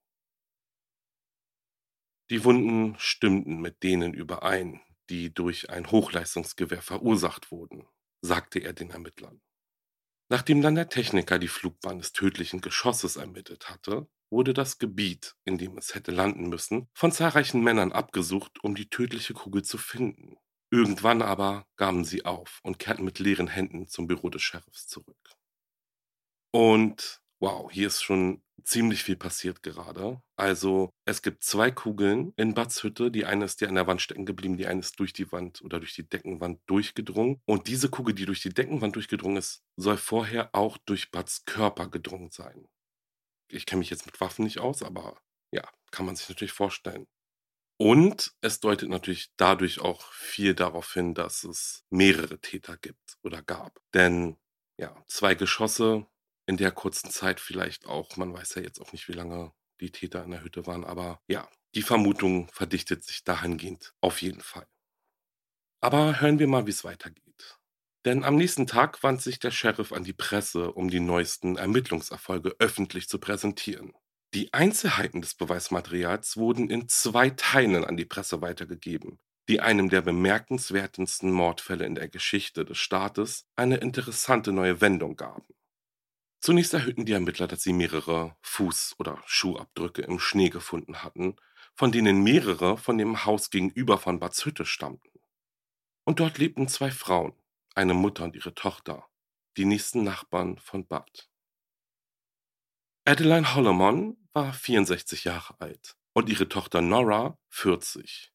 Die 2.32 2.44
Wunden 2.44 2.96
stimmten 2.98 3.62
mit 3.62 3.84
denen 3.84 4.14
überein, 4.14 4.82
die 5.12 5.32
durch 5.32 5.70
ein 5.70 5.92
Hochleistungsgewehr 5.92 6.82
verursacht 6.82 7.52
wurden, 7.52 7.88
sagte 8.22 8.60
er 8.60 8.74
den 8.74 8.90
Ermittlern. 8.90 9.42
Nachdem 10.30 10.64
dann 10.64 10.74
der 10.74 10.90
Techniker 10.90 11.38
die 11.38 11.48
Flugbahn 11.48 12.00
des 12.00 12.14
tödlichen 12.14 12.62
Geschosses 12.62 13.16
ermittelt 13.16 13.70
hatte, 13.70 14.10
wurde 14.32 14.56
das 14.56 14.80
Gebiet, 14.80 15.36
in 15.46 15.60
dem 15.60 15.78
es 15.78 15.94
hätte 15.94 16.12
landen 16.12 16.50
müssen, 16.50 16.90
von 16.96 17.12
zahlreichen 17.12 17.64
Männern 17.64 17.92
abgesucht, 17.92 18.64
um 18.64 18.74
die 18.74 18.90
tödliche 18.90 19.36
Kugel 19.36 19.64
zu 19.64 19.78
finden. 19.78 20.38
Irgendwann 20.76 21.22
aber 21.22 21.66
gaben 21.78 22.04
sie 22.04 22.26
auf 22.26 22.60
und 22.62 22.80
kehrten 22.80 23.06
mit 23.06 23.20
leeren 23.20 23.48
Händen 23.48 23.88
zum 23.88 24.08
Büro 24.08 24.30
des 24.30 24.42
Sheriffs 24.42 24.88
zurück. 24.88 25.38
Und 26.52 27.22
wow, 27.40 27.72
hier 27.72 27.88
ist 27.88 28.02
schon 28.02 28.44
ziemlich 28.66 29.02
viel 29.02 29.16
passiert 29.16 29.64
gerade. 29.64 30.22
Also 30.36 30.90
es 31.06 31.22
gibt 31.22 31.44
zwei 31.44 31.72
Kugeln 31.72 32.34
in 32.36 32.54
Buds 32.54 32.84
Hütte. 32.84 33.10
Die 33.10 33.24
eine 33.24 33.46
ist 33.46 33.62
ja 33.62 33.70
an 33.70 33.76
der 33.76 33.88
Wand 33.88 34.02
stecken 34.02 34.26
geblieben, 34.26 34.58
die 34.58 34.68
eine 34.68 34.82
ist 34.82 35.00
durch 35.00 35.14
die 35.14 35.32
Wand 35.32 35.62
oder 35.62 35.80
durch 35.80 35.94
die 35.94 36.10
Deckenwand 36.10 36.60
durchgedrungen. 36.66 37.40
Und 37.46 37.68
diese 37.68 37.90
Kugel, 37.90 38.14
die 38.14 38.26
durch 38.26 38.42
die 38.42 38.54
Deckenwand 38.54 38.98
durchgedrungen 38.98 39.38
ist, 39.38 39.64
soll 39.78 39.96
vorher 39.96 40.50
auch 40.54 40.78
durch 40.78 41.10
Buds 41.10 41.46
Körper 41.46 41.88
gedrungen 41.88 42.32
sein. 42.32 42.68
Ich 43.48 43.66
kenne 43.66 43.80
mich 43.80 43.92
jetzt 43.92 44.08
mit 44.08 44.20
Waffen 44.20 44.44
nicht 44.44 44.60
aus, 44.60 44.84
aber 44.84 45.22
ja, 45.52 45.64
kann 45.92 46.06
man 46.06 46.18
sich 46.18 46.28
natürlich 46.28 46.52
vorstellen. 46.52 47.08
Und 47.78 48.34
es 48.42 48.60
deutet 48.62 48.90
natürlich 48.90 49.32
dadurch 49.38 49.80
auch 49.82 50.12
viel 50.14 50.54
darauf 50.56 50.94
hin, 50.94 51.14
dass 51.14 51.44
es 51.44 51.84
mehrere 51.90 52.40
Täter 52.40 52.78
gibt 52.78 53.18
oder 53.24 53.42
gab. 53.42 53.80
Denn 53.94 54.38
ja, 54.78 54.96
zwei 55.08 55.36
Geschosse 55.36 56.08
in 56.48 56.58
der 56.58 56.72
kurzen 56.72 57.10
Zeit 57.10 57.40
vielleicht 57.40 57.86
auch, 57.86 58.16
man 58.18 58.34
weiß 58.34 58.56
ja 58.56 58.62
jetzt 58.62 58.80
auch 58.80 58.94
nicht, 58.94 59.08
wie 59.10 59.14
lange 59.14 59.52
die 59.82 59.92
Täter 59.92 60.24
in 60.24 60.32
der 60.32 60.44
Hütte 60.44 60.66
waren, 60.68 60.86
aber 60.86 61.22
ja, 61.28 61.50
die 61.76 61.82
Vermutung 61.82 62.50
verdichtet 62.54 63.04
sich 63.04 63.24
dahingehend 63.26 63.94
auf 64.00 64.22
jeden 64.22 64.42
Fall. 64.42 64.68
Aber 65.82 66.20
hören 66.20 66.40
wir 66.40 66.48
mal, 66.48 66.66
wie 66.68 66.72
es 66.72 66.84
weitergeht. 66.84 67.58
Denn 68.06 68.24
am 68.24 68.36
nächsten 68.36 68.68
Tag 68.68 69.02
wandte 69.04 69.24
sich 69.24 69.40
der 69.40 69.52
Sheriff 69.52 69.92
an 69.94 70.04
die 70.04 70.14
Presse, 70.14 70.72
um 70.72 70.90
die 70.90 71.00
neuesten 71.00 71.58
Ermittlungserfolge 71.58 72.56
öffentlich 72.60 73.08
zu 73.10 73.20
präsentieren. 73.20 73.94
Die 74.36 74.54
Einzelheiten 74.54 75.22
des 75.22 75.34
Beweismaterials 75.34 76.36
wurden 76.36 76.70
in 76.70 76.90
zwei 76.90 77.30
Teilen 77.30 77.86
an 77.86 77.96
die 77.96 78.04
Presse 78.04 78.42
weitergegeben, 78.42 79.18
die 79.48 79.62
einem 79.62 79.90
der 79.90 80.02
bemerkenswertesten 80.02 81.32
Mordfälle 81.32 81.86
in 81.86 81.96
der 81.96 82.10
Geschichte 82.10 82.66
des 82.66 82.78
Staates 82.78 83.48
eine 83.56 83.78
interessante 83.78 84.52
neue 84.52 84.82
Wendung 84.82 85.16
gaben. 85.16 85.56
Zunächst 86.42 86.74
erhöhten 86.74 87.06
die 87.06 87.14
Ermittler, 87.14 87.48
dass 87.48 87.64
sie 87.64 87.72
mehrere 87.72 88.36
Fuß- 88.44 88.96
oder 88.98 89.24
Schuhabdrücke 89.26 90.02
im 90.02 90.20
Schnee 90.20 90.50
gefunden 90.50 91.02
hatten, 91.02 91.38
von 91.74 91.94
denen 91.94 92.22
mehrere 92.22 92.78
von 92.78 92.98
dem 92.98 93.24
Haus 93.24 93.50
gegenüber 93.52 93.98
von 94.00 94.20
Bads 94.20 94.44
Hütte 94.44 94.66
stammten. 94.66 95.22
Und 96.04 96.20
dort 96.20 96.40
lebten 96.40 96.68
zwei 96.68 96.92
Frauen, 96.92 97.32
eine 97.74 97.94
Mutter 97.94 98.26
und 98.26 98.36
ihre 98.36 98.54
Tochter, 98.54 99.08
die 99.56 99.64
nächsten 99.64 100.04
Nachbarn 100.04 100.58
von 100.58 100.86
Bud. 100.86 101.30
Adeline 103.08 103.54
Holloman 103.54 104.18
war 104.34 104.52
64 104.52 105.26
Jahre 105.26 105.62
alt 105.62 105.96
und 106.14 106.28
ihre 106.28 106.50
Tochter 106.50 106.82
Nora 106.82 107.38
40. 107.50 108.34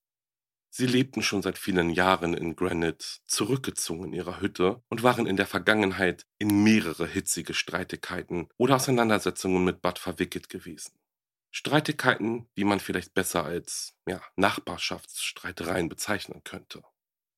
Sie 0.72 0.86
lebten 0.86 1.24
schon 1.24 1.42
seit 1.42 1.58
vielen 1.58 1.90
Jahren 1.90 2.34
in 2.34 2.54
Granite, 2.54 3.04
zurückgezogen 3.26 4.04
in 4.04 4.12
ihrer 4.12 4.40
Hütte 4.40 4.80
und 4.88 5.02
waren 5.02 5.26
in 5.26 5.36
der 5.36 5.48
Vergangenheit 5.48 6.24
in 6.38 6.62
mehrere 6.62 7.08
hitzige 7.08 7.52
Streitigkeiten 7.52 8.46
oder 8.58 8.76
Auseinandersetzungen 8.76 9.64
mit 9.64 9.82
Bud 9.82 9.98
verwickelt 9.98 10.48
gewesen. 10.48 10.92
Streitigkeiten, 11.50 12.48
die 12.56 12.62
man 12.62 12.78
vielleicht 12.78 13.12
besser 13.12 13.44
als 13.44 13.96
ja, 14.06 14.22
Nachbarschaftsstreitereien 14.36 15.88
bezeichnen 15.88 16.42
könnte. 16.44 16.84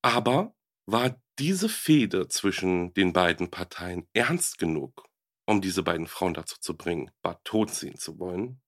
Aber 0.02 0.54
war 0.84 1.18
diese 1.38 1.70
Fehde 1.70 2.28
zwischen 2.28 2.92
den 2.92 3.14
beiden 3.14 3.50
Parteien 3.50 4.06
ernst 4.12 4.58
genug, 4.58 5.08
um 5.52 5.60
diese 5.60 5.82
beiden 5.82 6.08
Frauen 6.08 6.34
dazu 6.34 6.58
zu 6.58 6.76
bringen, 6.76 7.10
Bud 7.22 7.38
tot 7.44 7.70
sehen 7.70 7.96
zu 7.96 8.18
wollen? 8.18 8.60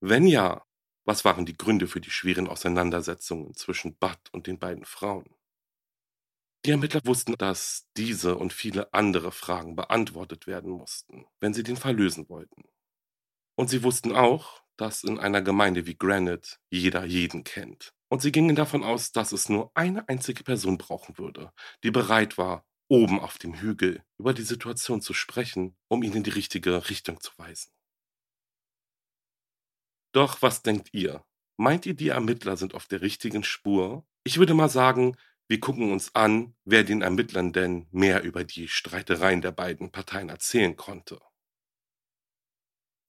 Wenn 0.00 0.26
ja, 0.26 0.64
was 1.04 1.24
waren 1.24 1.46
die 1.46 1.56
Gründe 1.56 1.88
für 1.88 2.00
die 2.00 2.10
schweren 2.10 2.48
Auseinandersetzungen 2.48 3.54
zwischen 3.54 3.96
Bud 3.96 4.18
und 4.32 4.46
den 4.46 4.58
beiden 4.58 4.84
Frauen? 4.84 5.34
Die 6.66 6.72
Ermittler 6.72 7.00
wussten, 7.04 7.34
dass 7.38 7.88
diese 7.96 8.36
und 8.36 8.52
viele 8.52 8.92
andere 8.92 9.32
Fragen 9.32 9.76
beantwortet 9.76 10.46
werden 10.46 10.70
mussten, 10.70 11.24
wenn 11.40 11.54
sie 11.54 11.62
den 11.62 11.76
Fall 11.76 11.96
lösen 11.96 12.28
wollten. 12.28 12.64
Und 13.56 13.70
sie 13.70 13.82
wussten 13.82 14.12
auch, 14.12 14.62
dass 14.76 15.04
in 15.04 15.18
einer 15.18 15.40
Gemeinde 15.40 15.86
wie 15.86 15.96
Granite 15.96 16.56
jeder 16.70 17.04
jeden 17.04 17.44
kennt. 17.44 17.94
Und 18.08 18.22
sie 18.22 18.32
gingen 18.32 18.56
davon 18.56 18.84
aus, 18.84 19.12
dass 19.12 19.32
es 19.32 19.48
nur 19.48 19.70
eine 19.74 20.08
einzige 20.08 20.44
Person 20.44 20.78
brauchen 20.78 21.16
würde, 21.18 21.52
die 21.84 21.90
bereit 21.90 22.38
war, 22.38 22.64
oben 22.88 23.20
auf 23.20 23.38
dem 23.38 23.54
Hügel 23.54 24.02
über 24.18 24.34
die 24.34 24.42
Situation 24.42 25.00
zu 25.00 25.14
sprechen, 25.14 25.76
um 25.88 26.02
ihnen 26.02 26.22
die 26.22 26.30
richtige 26.30 26.88
Richtung 26.90 27.20
zu 27.20 27.32
weisen. 27.36 27.70
Doch 30.12 30.42
was 30.42 30.62
denkt 30.62 30.88
ihr? 30.92 31.24
Meint 31.58 31.86
ihr, 31.86 31.94
die 31.94 32.08
Ermittler 32.08 32.56
sind 32.56 32.74
auf 32.74 32.86
der 32.86 33.02
richtigen 33.02 33.44
Spur? 33.44 34.06
Ich 34.24 34.38
würde 34.38 34.54
mal 34.54 34.68
sagen, 34.68 35.16
wir 35.48 35.60
gucken 35.60 35.92
uns 35.92 36.14
an, 36.14 36.54
wer 36.64 36.84
den 36.84 37.02
Ermittlern 37.02 37.52
denn 37.52 37.86
mehr 37.90 38.22
über 38.22 38.44
die 38.44 38.68
Streitereien 38.68 39.40
der 39.40 39.52
beiden 39.52 39.90
Parteien 39.90 40.28
erzählen 40.28 40.76
konnte. 40.76 41.18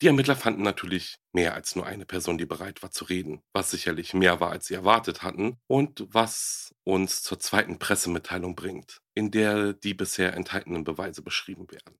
Die 0.01 0.07
Ermittler 0.07 0.37
fanden 0.37 0.61
natürlich 0.61 1.17
mehr 1.33 1.55
als 1.55 1.75
nur 1.75 1.85
eine 1.85 2.05
Person, 2.05 2.37
die 2.37 2.45
bereit 2.45 2.81
war 2.81 2.89
zu 2.89 3.03
reden, 3.03 3.41
was 3.51 3.69
sicherlich 3.69 4.13
mehr 4.13 4.39
war, 4.39 4.49
als 4.49 4.67
sie 4.67 4.73
erwartet 4.73 5.23
hatten 5.23 5.57
und 5.67 6.05
was 6.07 6.73
uns 6.85 7.21
zur 7.21 7.39
zweiten 7.39 7.79
Pressemitteilung 7.79 8.55
bringt, 8.55 9.01
in 9.13 9.29
der 9.29 9.73
die 9.73 9.93
bisher 9.93 10.35
enthaltenen 10.35 10.85
Beweise 10.85 11.21
beschrieben 11.21 11.69
werden. 11.69 11.99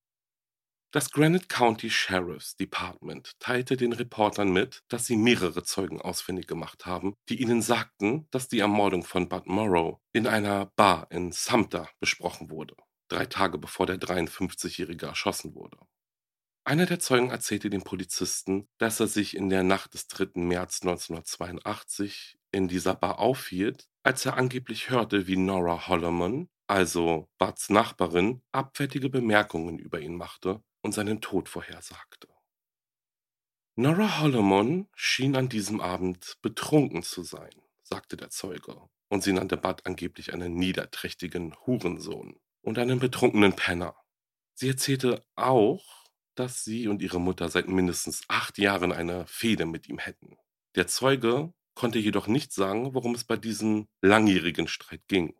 Das 0.91 1.11
Granite 1.11 1.47
County 1.47 1.89
Sheriff's 1.89 2.55
Department 2.55 3.33
teilte 3.39 3.75
den 3.75 3.91
Reportern 3.91 4.51
mit, 4.53 4.79
dass 4.87 5.05
sie 5.05 5.17
mehrere 5.17 5.63
Zeugen 5.63 6.01
ausfindig 6.01 6.47
gemacht 6.47 6.85
haben, 6.85 7.15
die 7.27 7.41
ihnen 7.41 7.61
sagten, 7.61 8.27
dass 8.31 8.47
die 8.47 8.59
Ermordung 8.59 9.03
von 9.03 9.27
Bud 9.27 9.45
Morrow 9.45 9.99
in 10.13 10.25
einer 10.25 10.67
Bar 10.77 11.07
in 11.11 11.33
Sumter 11.33 11.89
besprochen 11.99 12.49
wurde, 12.49 12.75
drei 13.09 13.25
Tage 13.25 13.57
bevor 13.57 13.85
der 13.85 13.99
53-Jährige 13.99 15.07
erschossen 15.07 15.53
wurde. 15.53 15.77
Einer 16.69 16.85
der 16.85 16.99
Zeugen 16.99 17.31
erzählte 17.31 17.71
den 17.71 17.81
Polizisten, 17.81 18.67
dass 18.77 18.99
er 18.99 19.07
sich 19.07 19.35
in 19.35 19.49
der 19.49 19.63
Nacht 19.63 19.95
des 19.95 20.07
3. 20.07 20.33
März 20.35 20.83
1982 20.83 22.37
in 22.51 22.67
dieser 22.67 22.93
Bar 22.93 23.17
aufhielt, 23.17 23.89
als 24.03 24.23
er 24.27 24.37
angeblich 24.37 24.91
hörte, 24.91 25.25
wie 25.25 25.35
Nora 25.35 25.87
Holloman, 25.87 26.47
also 26.67 27.27
Buds 27.39 27.71
Nachbarin, 27.71 28.43
abfällige 28.51 29.09
Bemerkungen 29.09 29.79
über 29.79 29.99
ihn 29.99 30.15
machte 30.15 30.61
und 30.83 30.93
seinen 30.93 31.21
Tod 31.21 31.49
vorhersagte. 31.49 32.27
Nora 33.75 34.19
Holloman 34.19 34.87
schien 34.93 35.35
an 35.35 35.49
diesem 35.49 35.81
Abend 35.81 36.37
betrunken 36.43 37.01
zu 37.01 37.23
sein, 37.23 37.49
sagte 37.81 38.15
der 38.15 38.29
Zeuge, 38.29 38.79
und 39.07 39.23
sie 39.23 39.33
nannte 39.33 39.57
Bud 39.57 39.87
angeblich 39.87 40.35
einen 40.35 40.53
niederträchtigen 40.53 41.55
Hurensohn 41.65 42.39
und 42.61 42.77
einen 42.77 42.99
betrunkenen 42.99 43.55
Penner. 43.55 43.95
Sie 44.53 44.67
erzählte 44.67 45.25
auch, 45.35 45.98
dass 46.39 46.63
sie 46.63 46.87
und 46.87 47.01
ihre 47.01 47.19
Mutter 47.19 47.49
seit 47.49 47.67
mindestens 47.67 48.23
acht 48.29 48.57
Jahren 48.57 48.91
eine 48.91 49.27
Fehde 49.27 49.65
mit 49.65 49.89
ihm 49.89 49.99
hätten. 49.99 50.37
Der 50.75 50.87
Zeuge 50.87 51.53
konnte 51.75 51.99
jedoch 51.99 52.27
nicht 52.27 52.53
sagen, 52.53 52.93
worum 52.93 53.13
es 53.13 53.25
bei 53.25 53.37
diesem 53.37 53.87
langjährigen 54.01 54.67
Streit 54.67 55.01
ging. 55.07 55.35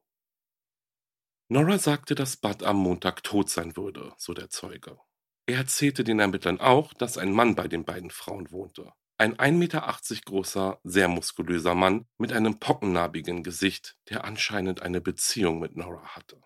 Nora 1.47 1.79
sagte, 1.79 2.15
dass 2.15 2.37
Bud 2.37 2.63
am 2.63 2.77
Montag 2.77 3.23
tot 3.23 3.49
sein 3.49 3.75
würde, 3.75 4.13
so 4.17 4.33
der 4.33 4.49
Zeuge. 4.49 4.99
Er 5.47 5.57
erzählte 5.57 6.03
den 6.03 6.19
Ermittlern 6.19 6.59
auch, 6.59 6.93
dass 6.93 7.17
ein 7.17 7.31
Mann 7.31 7.55
bei 7.55 7.67
den 7.67 7.85
beiden 7.85 8.11
Frauen 8.11 8.51
wohnte. 8.51 8.93
Ein 9.17 9.35
1,80 9.35 9.51
Meter 9.53 9.97
großer, 10.25 10.79
sehr 10.83 11.07
muskulöser 11.07 11.75
Mann 11.75 12.05
mit 12.17 12.31
einem 12.31 12.59
pockennarbigen 12.59 13.43
Gesicht, 13.43 13.97
der 14.09 14.25
anscheinend 14.25 14.81
eine 14.81 15.01
Beziehung 15.01 15.59
mit 15.59 15.75
Nora 15.75 16.15
hatte. 16.15 16.41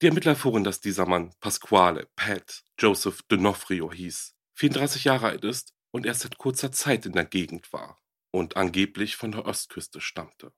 Die 0.00 0.06
Ermittler 0.06 0.32
erfuhren, 0.32 0.62
dass 0.62 0.80
dieser 0.80 1.06
Mann 1.06 1.34
Pasquale 1.40 2.08
Pat 2.14 2.62
Joseph 2.78 3.22
D'Onofrio 3.28 3.92
hieß, 3.92 4.36
34 4.54 5.02
Jahre 5.04 5.26
alt 5.26 5.44
ist 5.44 5.74
und 5.90 6.06
erst 6.06 6.20
seit 6.20 6.38
kurzer 6.38 6.70
Zeit 6.70 7.04
in 7.04 7.12
der 7.12 7.24
Gegend 7.24 7.72
war. 7.72 8.00
und 8.30 8.56
angeblich 8.56 9.16
von 9.16 9.32
der 9.32 9.46
Ostküste 9.46 10.00
stammte. 10.02 10.52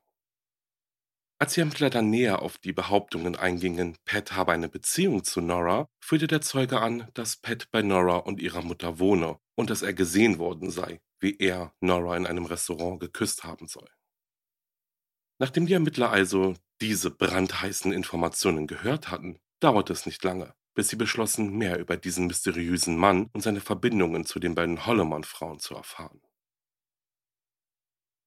Als 1.38 1.54
die 1.54 1.61
Ermittler 1.61 1.88
dann 1.88 2.11
näher 2.11 2.42
auf 2.42 2.59
die 2.59 2.73
Behauptungen 2.73 3.37
eingingen, 3.37 3.97
Pat 4.04 4.32
habe 4.32 4.52
eine 4.52 4.68
Beziehung 4.68 5.25
zu 5.25 5.40
Nora, 5.40 5.88
führte 6.00 6.26
der 6.26 6.42
Zeuge 6.42 6.80
an, 6.80 7.09
dass 7.14 7.37
Pat 7.37 7.70
bei 7.70 7.80
Nora 7.80 8.16
und 8.16 8.40
ihrer 8.40 8.62
Mutter 8.62 8.99
wohne 8.99 9.38
und 9.54 9.70
dass 9.70 9.82
er 9.82 9.94
gesehen 9.94 10.38
worden 10.38 10.70
sei, 10.70 11.00
wie 11.20 11.38
er 11.38 11.73
Nora 11.80 12.16
in 12.16 12.26
einem 12.26 12.44
Restaurant 12.44 13.00
geküsst 13.00 13.44
haben 13.44 13.68
soll. 13.68 13.88
Nachdem 15.40 15.64
die 15.64 15.73
Ermittler 15.73 16.11
also 16.11 16.54
diese 16.82 17.11
brandheißen 17.11 17.92
Informationen 17.92 18.66
gehört 18.66 19.11
hatten, 19.11 19.38
dauerte 19.59 19.94
es 19.94 20.04
nicht 20.04 20.23
lange, 20.23 20.54
bis 20.75 20.90
sie 20.90 20.97
beschlossen, 20.97 21.56
mehr 21.56 21.78
über 21.78 21.97
diesen 21.97 22.26
mysteriösen 22.26 22.94
Mann 22.94 23.30
und 23.32 23.40
seine 23.40 23.62
Verbindungen 23.62 24.26
zu 24.26 24.38
den 24.38 24.54
beiden 24.54 24.85
Holloman-Frauen 24.85 25.59
zu 25.59 25.75
erfahren. 25.75 26.20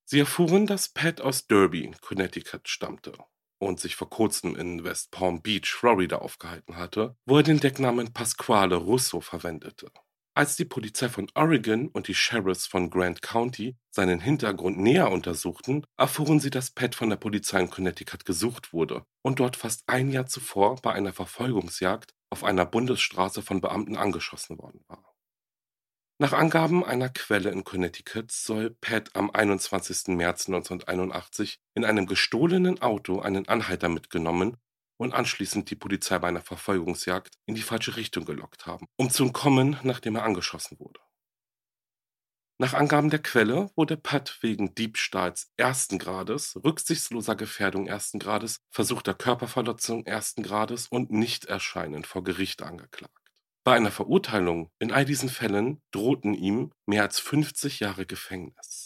Sie 0.06 0.20
erfuhren, 0.20 0.66
dass 0.66 0.90
Pat 0.90 1.22
aus 1.22 1.46
Derby, 1.46 1.92
Connecticut 2.02 2.68
stammte 2.68 3.14
und 3.60 3.80
sich 3.80 3.96
vor 3.96 4.10
kurzem 4.10 4.56
in 4.56 4.84
West 4.84 5.12
Palm 5.12 5.44
Beach, 5.44 5.72
Florida 5.72 6.18
aufgehalten 6.18 6.78
hatte, 6.78 7.16
wo 7.26 7.38
er 7.38 7.44
den 7.44 7.60
Decknamen 7.60 8.12
Pasquale 8.12 8.76
Russo 8.76 9.22
verwendete. 9.22 9.92
Als 10.36 10.56
die 10.56 10.66
Polizei 10.66 11.10
von 11.10 11.30
Oregon 11.36 11.90
und 11.90 12.08
die 12.08 12.16
Sheriffs 12.16 12.66
von 12.66 12.90
Grant 12.90 13.22
County 13.22 13.78
seinen 13.92 14.20
Hintergrund 14.20 14.80
näher 14.80 15.12
untersuchten, 15.12 15.86
erfuhren 15.96 16.40
sie, 16.40 16.50
dass 16.50 16.72
Pat 16.72 16.96
von 16.96 17.12
der 17.12 17.18
Polizei 17.18 17.60
in 17.60 17.70
Connecticut 17.70 18.26
gesucht 18.26 18.74
wurde 18.74 19.06
und 19.22 19.40
dort 19.40 19.58
fast 19.58 19.84
ein 19.86 20.10
Jahr 20.10 20.26
zuvor 20.26 20.82
bei 20.82 20.92
einer 20.92 21.14
Verfolgungsjagd 21.14 22.16
auf 22.32 22.44
einer 22.44 22.66
Bundesstraße 22.66 23.44
von 23.44 23.62
Beamten 23.62 23.96
angeschossen 23.96 24.58
worden 24.58 24.84
war. 24.88 25.14
Nach 26.18 26.34
Angaben 26.34 26.84
einer 26.84 27.10
Quelle 27.10 27.52
in 27.52 27.64
Connecticut 27.64 28.32
soll 28.32 28.72
Pat 28.72 29.16
am 29.16 29.30
21. 29.30 30.16
März 30.16 30.48
1981 30.48 31.60
in 31.76 31.86
einem 31.86 32.08
gestohlenen 32.08 32.82
Auto 32.82 33.20
einen 33.20 33.48
Anhalter 33.48 33.90
mitgenommen 33.90 34.58
und 34.98 35.14
anschließend 35.14 35.70
die 35.70 35.76
Polizei 35.76 36.20
bei 36.20 36.28
einer 36.28 36.42
Verfolgungsjagd 36.42 37.36
in 37.46 37.56
die 37.56 37.62
falsche 37.62 37.96
Richtung 37.96 38.26
gelockt 38.26 38.66
haben, 38.66 38.88
um 38.98 39.10
zu 39.10 39.24
entkommen, 39.24 39.78
nachdem 39.84 40.16
er 40.16 40.24
angeschossen 40.24 40.80
wurde. 40.80 41.00
Nach 42.60 42.74
Angaben 42.74 43.10
der 43.10 43.22
Quelle 43.22 43.72
wurde 43.76 43.98
Pat 43.98 44.38
wegen 44.42 44.76
Diebstahls 44.76 45.52
ersten 45.58 45.98
Grades, 45.98 46.56
rücksichtsloser 46.64 47.36
Gefährdung 47.36 47.88
ersten 47.88 48.20
Grades, 48.20 48.60
versuchter 48.70 49.14
Körperverletzung 49.14 50.06
ersten 50.06 50.44
Grades 50.44 50.88
und 50.88 51.12
Nichterscheinen 51.12 52.04
vor 52.04 52.24
Gericht 52.24 52.62
angeklagt. 52.62 53.14
Bei 53.64 53.76
einer 53.76 53.92
Verurteilung 53.92 54.70
in 54.78 54.92
all 54.92 55.06
diesen 55.06 55.30
Fällen 55.30 55.82
drohten 55.92 56.34
ihm 56.34 56.72
mehr 56.86 57.04
als 57.04 57.20
50 57.20 57.80
Jahre 57.80 58.06
Gefängnis. 58.06 58.83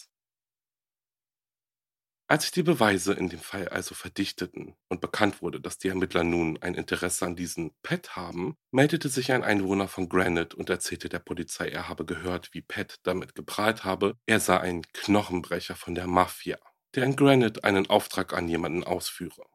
Als 2.29 2.43
sich 2.43 2.51
die 2.51 2.63
Beweise 2.63 3.13
in 3.13 3.29
dem 3.29 3.39
Fall 3.39 3.69
also 3.69 3.95
verdichteten 3.95 4.75
und 4.89 4.99
bekannt 4.99 5.41
wurde, 5.41 5.61
dass 5.61 5.77
die 5.77 5.87
Ermittler 5.87 6.25
nun 6.25 6.61
ein 6.61 6.75
Interesse 6.75 7.25
an 7.25 7.37
diesem 7.37 7.71
Pet 7.83 8.17
haben, 8.17 8.57
meldete 8.71 9.07
sich 9.07 9.31
ein 9.31 9.45
Einwohner 9.45 9.87
von 9.87 10.09
Granite 10.09 10.57
und 10.57 10.69
erzählte 10.69 11.07
der 11.07 11.19
Polizei, 11.19 11.69
er 11.69 11.87
habe 11.87 12.03
gehört, 12.05 12.53
wie 12.53 12.61
Pat 12.61 12.97
damit 13.03 13.33
geprahlt 13.33 13.85
habe, 13.85 14.17
er 14.25 14.41
sei 14.41 14.59
ein 14.59 14.81
Knochenbrecher 14.91 15.75
von 15.75 15.95
der 15.95 16.07
Mafia, 16.07 16.57
der 16.95 17.05
in 17.05 17.15
Granite 17.15 17.63
einen 17.63 17.89
Auftrag 17.89 18.33
an 18.33 18.49
jemanden 18.49 18.83
ausführe. 18.83 19.45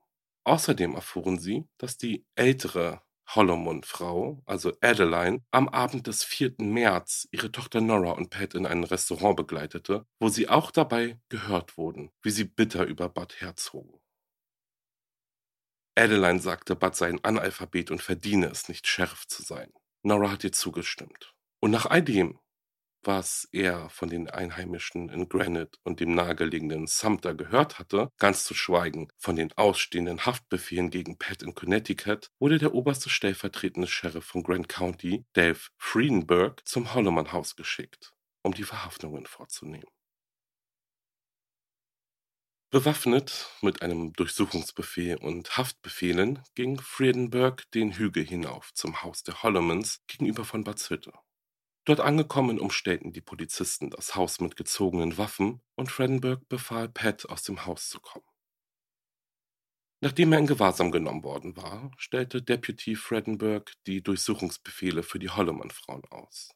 Außerdem 0.45 0.95
erfuhren 0.95 1.39
sie, 1.39 1.69
dass 1.77 1.99
die 1.99 2.25
ältere 2.37 3.03
Holloman-Frau, 3.35 4.43
also 4.47 4.73
Adeline, 4.81 5.43
am 5.51 5.69
Abend 5.69 6.07
des 6.07 6.25
4. 6.25 6.55
März 6.59 7.29
ihre 7.31 7.51
Tochter 7.51 7.81
Nora 7.81 8.13
und 8.13 8.31
Pat 8.31 8.55
in 8.55 8.67
ein 8.67 8.85
Restaurant 8.85 9.37
begleitete, 9.37 10.07
wo 10.19 10.29
sie 10.29 10.49
auch 10.49 10.71
dabei 10.71 11.19
gehört 11.29 11.77
wurden, 11.77 12.11
wie 12.23 12.31
sie 12.31 12.45
bitter 12.45 12.85
über 12.85 13.09
Bud 13.09 13.41
herzogen. 13.41 13.99
Adeline 15.95 16.41
sagte, 16.41 16.77
Bud 16.77 16.95
sei 16.95 17.09
ein 17.09 17.25
Analphabet 17.25 17.91
und 17.91 18.03
verdiene 18.03 18.47
es 18.47 18.69
nicht, 18.69 18.87
Sheriff 18.87 19.27
zu 19.27 19.43
sein. 19.43 19.73
Nora 20.03 20.31
hat 20.31 20.45
ihr 20.45 20.53
zugestimmt. 20.53 21.35
Und 21.61 21.71
nach 21.71 21.87
all 21.87 22.03
dem 22.03 22.39
was 23.05 23.49
er 23.53 23.89
von 23.91 24.09
den 24.09 24.29
Einheimischen 24.29 25.09
in 25.09 25.29
Granite 25.29 25.79
und 25.85 26.01
dem 26.01 26.15
nahegelegenen 26.15 26.87
Sumter 26.87 27.35
gehört 27.35 27.79
hatte, 27.79 28.11
ganz 28.19 28.45
zu 28.45 28.55
schweigen 28.55 29.09
von 29.19 29.37
den 29.37 29.53
ausstehenden 29.55 30.25
Haftbefehlen 30.25 30.91
gegen 30.91 31.19
Pat 31.19 31.43
in 31.43 31.55
Connecticut, 31.55 32.31
wurde 32.39 32.59
der 32.59 32.75
oberste 32.75 33.11
stellvertretende 33.11 33.89
Sheriff 33.89 34.25
von 34.25 34.43
Grant 34.43 34.69
County, 34.69 35.25
Dave 35.33 35.61
Friedenberg, 35.79 36.67
zum 36.67 36.95
Holloman 36.95 37.33
Haus 37.33 37.57
geschickt, 37.57 38.13
um 38.43 38.55
die 38.55 38.65
Verhaftungen 38.65 39.27
vorzunehmen. 39.27 39.89
Bewaffnet 42.71 43.51
mit 43.61 43.83
einem 43.83 44.15
Durchsuchungsbefehl 44.15 45.17
und 45.17 45.59
Haftbefehlen 45.59 46.43
ging 46.55 46.81
Friedenberg 46.81 47.71
den 47.73 47.93
Hügel 47.93 48.25
hinauf 48.25 48.73
zum 48.73 49.03
Haus 49.03 49.23
der 49.23 49.43
Hollomans 49.43 50.01
gegenüber 50.07 50.47
von 50.47 50.65
Bad. 50.65 50.81
Dort 51.85 52.01
angekommen 52.01 52.61
umstellten 52.61 53.13
die 53.13 53.21
Polizisten 53.21 53.91
das 53.91 54.15
Haus 54.15 54.41
mit 54.41 54.57
gezogenen 54.57 55.19
Waffen 55.19 55.61
und 55.75 55.91
Fredenberg 55.91 56.49
befahl 56.49 56.89
Pat, 56.89 57.29
aus 57.29 57.43
dem 57.43 57.67
Haus 57.67 57.89
zu 57.89 57.99
kommen. 58.01 58.25
Nachdem 60.01 60.33
er 60.33 60.41
in 60.41 60.47
Gewahrsam 60.47 60.91
genommen 60.91 61.23
worden 61.23 61.57
war, 61.57 61.93
stellte 61.97 62.43
Deputy 62.43 62.97
Fredenberg 62.97 63.73
die 63.87 64.03
Durchsuchungsbefehle 64.03 65.03
für 65.03 65.19
die 65.19 65.31
Holloman-Frauen 65.31 66.05
aus. 66.11 66.51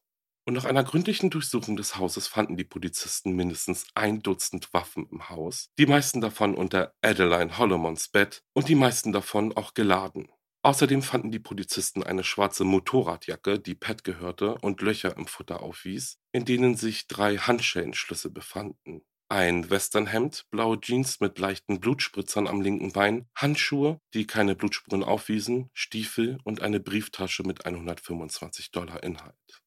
Und 0.44 0.54
nach 0.54 0.64
einer 0.64 0.84
gründlichen 0.84 1.30
Durchsuchung 1.30 1.76
des 1.76 1.96
Hauses 1.96 2.28
fanden 2.28 2.56
die 2.56 2.64
Polizisten 2.64 3.34
mindestens 3.34 3.86
ein 3.94 4.22
Dutzend 4.22 4.72
Waffen 4.72 5.08
im 5.10 5.28
Haus, 5.28 5.70
die 5.76 5.86
meisten 5.86 6.20
davon 6.20 6.54
unter 6.54 6.92
Adeline 7.02 7.58
Hollomans 7.58 8.08
Bett 8.08 8.42
und 8.52 8.68
die 8.68 8.76
meisten 8.76 9.12
davon 9.12 9.56
auch 9.56 9.74
geladen. 9.74 10.28
Außerdem 10.66 11.00
fanden 11.00 11.30
die 11.30 11.38
Polizisten 11.38 12.02
eine 12.02 12.24
schwarze 12.24 12.64
Motorradjacke, 12.64 13.60
die 13.60 13.76
Pat 13.76 14.02
gehörte 14.02 14.56
und 14.62 14.80
Löcher 14.80 15.16
im 15.16 15.28
Futter 15.28 15.62
aufwies, 15.62 16.18
in 16.32 16.44
denen 16.44 16.74
sich 16.74 17.06
drei 17.06 17.36
Handschellenschlüsse 17.36 18.30
befanden. 18.30 19.02
Ein 19.28 19.70
Westernhemd, 19.70 20.46
blaue 20.50 20.80
Jeans 20.80 21.20
mit 21.20 21.38
leichten 21.38 21.78
Blutspritzern 21.78 22.48
am 22.48 22.60
linken 22.60 22.90
Bein, 22.90 23.28
Handschuhe, 23.36 24.00
die 24.12 24.26
keine 24.26 24.56
Blutspuren 24.56 25.04
aufwiesen, 25.04 25.70
Stiefel 25.72 26.40
und 26.42 26.62
eine 26.62 26.80
Brieftasche 26.80 27.44
mit 27.44 27.64
125 27.64 28.72
Dollar 28.72 29.04
Inhalt. 29.04 29.62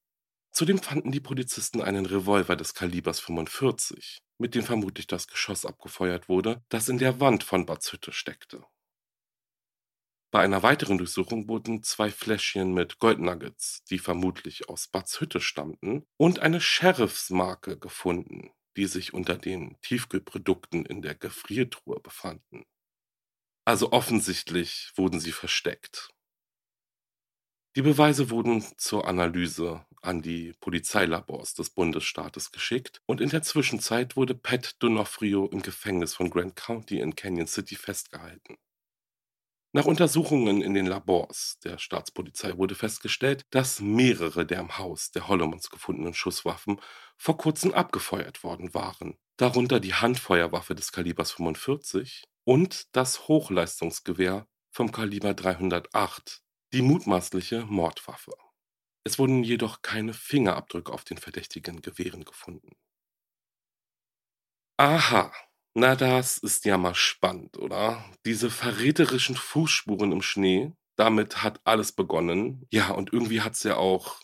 Zudem 0.52 0.80
fanden 0.80 1.12
die 1.12 1.20
Polizisten 1.20 1.80
einen 1.80 2.04
Revolver 2.04 2.56
des 2.56 2.74
Kalibers 2.74 3.20
45, 3.20 4.20
mit 4.36 4.54
dem 4.54 4.64
vermutlich 4.64 5.06
das 5.06 5.28
Geschoss 5.28 5.64
abgefeuert 5.64 6.28
wurde, 6.28 6.62
das 6.68 6.90
in 6.90 6.98
der 6.98 7.20
Wand 7.20 7.42
von 7.42 7.64
Bads 7.64 7.90
Hütte 7.90 8.12
steckte. 8.12 8.66
Bei 10.32 10.42
einer 10.42 10.62
weiteren 10.62 10.96
Durchsuchung 10.98 11.48
wurden 11.48 11.82
zwei 11.82 12.10
Fläschchen 12.10 12.72
mit 12.72 13.00
Goldnuggets, 13.00 13.82
die 13.90 13.98
vermutlich 13.98 14.68
aus 14.68 14.86
Buds 14.86 15.20
Hütte 15.20 15.40
stammten, 15.40 16.06
und 16.16 16.38
eine 16.38 16.60
Sheriffsmarke 16.60 17.76
gefunden, 17.76 18.52
die 18.76 18.86
sich 18.86 19.12
unter 19.12 19.36
den 19.36 19.76
Tiefkühlprodukten 19.82 20.86
in 20.86 21.02
der 21.02 21.16
Gefriertruhe 21.16 21.98
befanden. 21.98 22.64
Also 23.64 23.90
offensichtlich 23.92 24.92
wurden 24.94 25.18
sie 25.18 25.32
versteckt. 25.32 26.10
Die 27.76 27.82
Beweise 27.82 28.30
wurden 28.30 28.64
zur 28.78 29.08
Analyse 29.08 29.84
an 30.00 30.22
die 30.22 30.54
Polizeilabors 30.60 31.54
des 31.54 31.70
Bundesstaates 31.70 32.52
geschickt 32.52 33.00
und 33.06 33.20
in 33.20 33.30
der 33.30 33.42
Zwischenzeit 33.42 34.16
wurde 34.16 34.34
Pat 34.34 34.82
Donofrio 34.82 35.46
im 35.46 35.62
Gefängnis 35.62 36.14
von 36.14 36.30
Grant 36.30 36.56
County 36.56 37.00
in 37.00 37.16
Canyon 37.16 37.46
City 37.46 37.76
festgehalten. 37.76 38.58
Nach 39.72 39.84
Untersuchungen 39.84 40.62
in 40.62 40.74
den 40.74 40.86
Labors 40.86 41.58
der 41.62 41.78
Staatspolizei 41.78 42.56
wurde 42.56 42.74
festgestellt, 42.74 43.42
dass 43.50 43.80
mehrere 43.80 44.44
der 44.44 44.58
im 44.60 44.78
Haus 44.78 45.10
der 45.12 45.28
Hollomans 45.28 45.70
gefundenen 45.70 46.14
Schusswaffen 46.14 46.80
vor 47.16 47.36
kurzem 47.36 47.72
abgefeuert 47.72 48.42
worden 48.42 48.74
waren, 48.74 49.16
darunter 49.36 49.78
die 49.78 49.94
Handfeuerwaffe 49.94 50.74
des 50.74 50.90
Kalibers 50.90 51.32
45 51.32 52.24
und 52.44 52.94
das 52.96 53.28
Hochleistungsgewehr 53.28 54.46
vom 54.72 54.90
Kaliber 54.90 55.34
308, 55.34 56.42
die 56.72 56.82
mutmaßliche 56.82 57.64
Mordwaffe. 57.66 58.32
Es 59.04 59.18
wurden 59.18 59.44
jedoch 59.44 59.82
keine 59.82 60.14
Fingerabdrücke 60.14 60.92
auf 60.92 61.04
den 61.04 61.18
verdächtigen 61.18 61.82
Gewehren 61.82 62.24
gefunden. 62.24 62.76
Aha, 64.78 65.30
na, 65.74 65.94
das 65.96 66.38
ist 66.38 66.64
ja 66.64 66.76
mal 66.78 66.94
spannend, 66.94 67.56
oder? 67.58 68.04
Diese 68.24 68.50
verräterischen 68.50 69.36
Fußspuren 69.36 70.12
im 70.12 70.22
Schnee, 70.22 70.72
damit 70.96 71.42
hat 71.42 71.60
alles 71.64 71.92
begonnen. 71.92 72.66
Ja, 72.70 72.90
und 72.90 73.12
irgendwie 73.12 73.40
hat's 73.40 73.62
ja 73.62 73.76
auch 73.76 74.20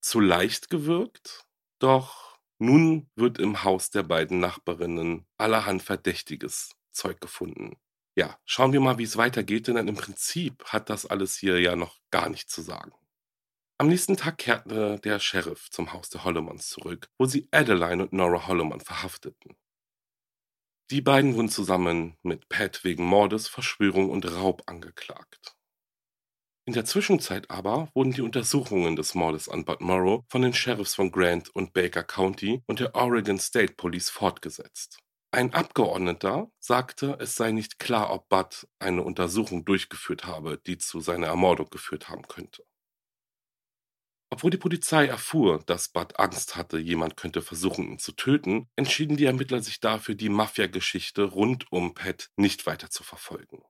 zu 0.00 0.20
leicht 0.20 0.70
gewirkt. 0.70 1.46
Doch 1.78 2.38
nun 2.58 3.08
wird 3.14 3.38
im 3.38 3.62
Haus 3.62 3.90
der 3.90 4.02
beiden 4.02 4.40
Nachbarinnen 4.40 5.26
allerhand 5.38 5.82
verdächtiges 5.82 6.72
Zeug 6.92 7.20
gefunden. 7.20 7.76
Ja, 8.16 8.36
schauen 8.44 8.72
wir 8.72 8.80
mal, 8.80 8.98
wie 8.98 9.04
es 9.04 9.16
weitergeht, 9.16 9.68
denn 9.68 9.76
im 9.76 9.94
Prinzip 9.94 10.64
hat 10.64 10.90
das 10.90 11.06
alles 11.06 11.36
hier 11.36 11.60
ja 11.60 11.76
noch 11.76 12.00
gar 12.10 12.28
nichts 12.28 12.52
zu 12.52 12.62
sagen. 12.62 12.92
Am 13.78 13.86
nächsten 13.86 14.16
Tag 14.16 14.38
kehrte 14.38 14.98
der 14.98 15.20
Sheriff 15.20 15.70
zum 15.70 15.92
Haus 15.92 16.10
der 16.10 16.24
Hollomans 16.24 16.68
zurück, 16.68 17.08
wo 17.16 17.26
sie 17.26 17.46
Adeline 17.52 18.02
und 18.02 18.12
Nora 18.12 18.48
Holloman 18.48 18.80
verhafteten. 18.80 19.56
Die 20.90 21.02
beiden 21.02 21.34
wurden 21.34 21.50
zusammen 21.50 22.16
mit 22.22 22.48
Pat 22.48 22.82
wegen 22.82 23.04
Mordes, 23.04 23.46
Verschwörung 23.46 24.08
und 24.08 24.24
Raub 24.24 24.62
angeklagt. 24.64 25.54
In 26.64 26.72
der 26.72 26.86
Zwischenzeit 26.86 27.50
aber 27.50 27.90
wurden 27.94 28.12
die 28.12 28.22
Untersuchungen 28.22 28.96
des 28.96 29.14
Mordes 29.14 29.50
an 29.50 29.66
Bud 29.66 29.82
Morrow 29.82 30.24
von 30.30 30.40
den 30.40 30.54
Sheriffs 30.54 30.94
von 30.94 31.12
Grant 31.12 31.54
und 31.54 31.74
Baker 31.74 32.04
County 32.04 32.62
und 32.66 32.80
der 32.80 32.94
Oregon 32.94 33.38
State 33.38 33.74
Police 33.74 34.08
fortgesetzt. 34.08 34.98
Ein 35.30 35.52
Abgeordneter 35.52 36.50
sagte, 36.58 37.18
es 37.20 37.36
sei 37.36 37.52
nicht 37.52 37.78
klar, 37.78 38.10
ob 38.10 38.30
Bud 38.30 38.66
eine 38.78 39.02
Untersuchung 39.02 39.66
durchgeführt 39.66 40.24
habe, 40.24 40.58
die 40.66 40.78
zu 40.78 41.00
seiner 41.00 41.26
Ermordung 41.26 41.68
geführt 41.68 42.08
haben 42.08 42.26
könnte. 42.28 42.64
Obwohl 44.30 44.50
die 44.50 44.58
Polizei 44.58 45.06
erfuhr, 45.06 45.62
dass 45.64 45.88
Bud 45.88 46.18
Angst 46.18 46.54
hatte, 46.54 46.78
jemand 46.78 47.16
könnte 47.16 47.40
versuchen, 47.40 47.92
ihn 47.92 47.98
zu 47.98 48.12
töten, 48.12 48.68
entschieden 48.76 49.16
die 49.16 49.24
Ermittler 49.24 49.62
sich 49.62 49.80
dafür, 49.80 50.14
die 50.14 50.28
Mafia-Geschichte 50.28 51.24
rund 51.24 51.64
um 51.72 51.94
Pat 51.94 52.28
nicht 52.36 52.66
weiter 52.66 52.90
zu 52.90 53.02
verfolgen. 53.02 53.62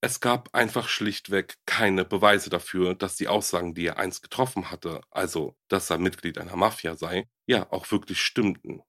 Es 0.00 0.20
gab 0.20 0.54
einfach 0.54 0.88
schlichtweg 0.88 1.56
keine 1.66 2.04
Beweise 2.04 2.48
dafür, 2.48 2.94
dass 2.94 3.16
die 3.16 3.26
Aussagen, 3.26 3.74
die 3.74 3.86
er 3.86 3.98
einst 3.98 4.22
getroffen 4.22 4.70
hatte, 4.70 5.00
also 5.10 5.56
dass 5.66 5.90
er 5.90 5.98
Mitglied 5.98 6.38
einer 6.38 6.54
Mafia 6.54 6.94
sei, 6.94 7.28
ja 7.46 7.66
auch 7.72 7.90
wirklich 7.90 8.22
stimmten. 8.22 8.82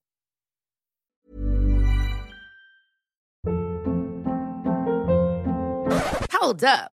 Hold 6.39 6.63
up. 6.63 6.98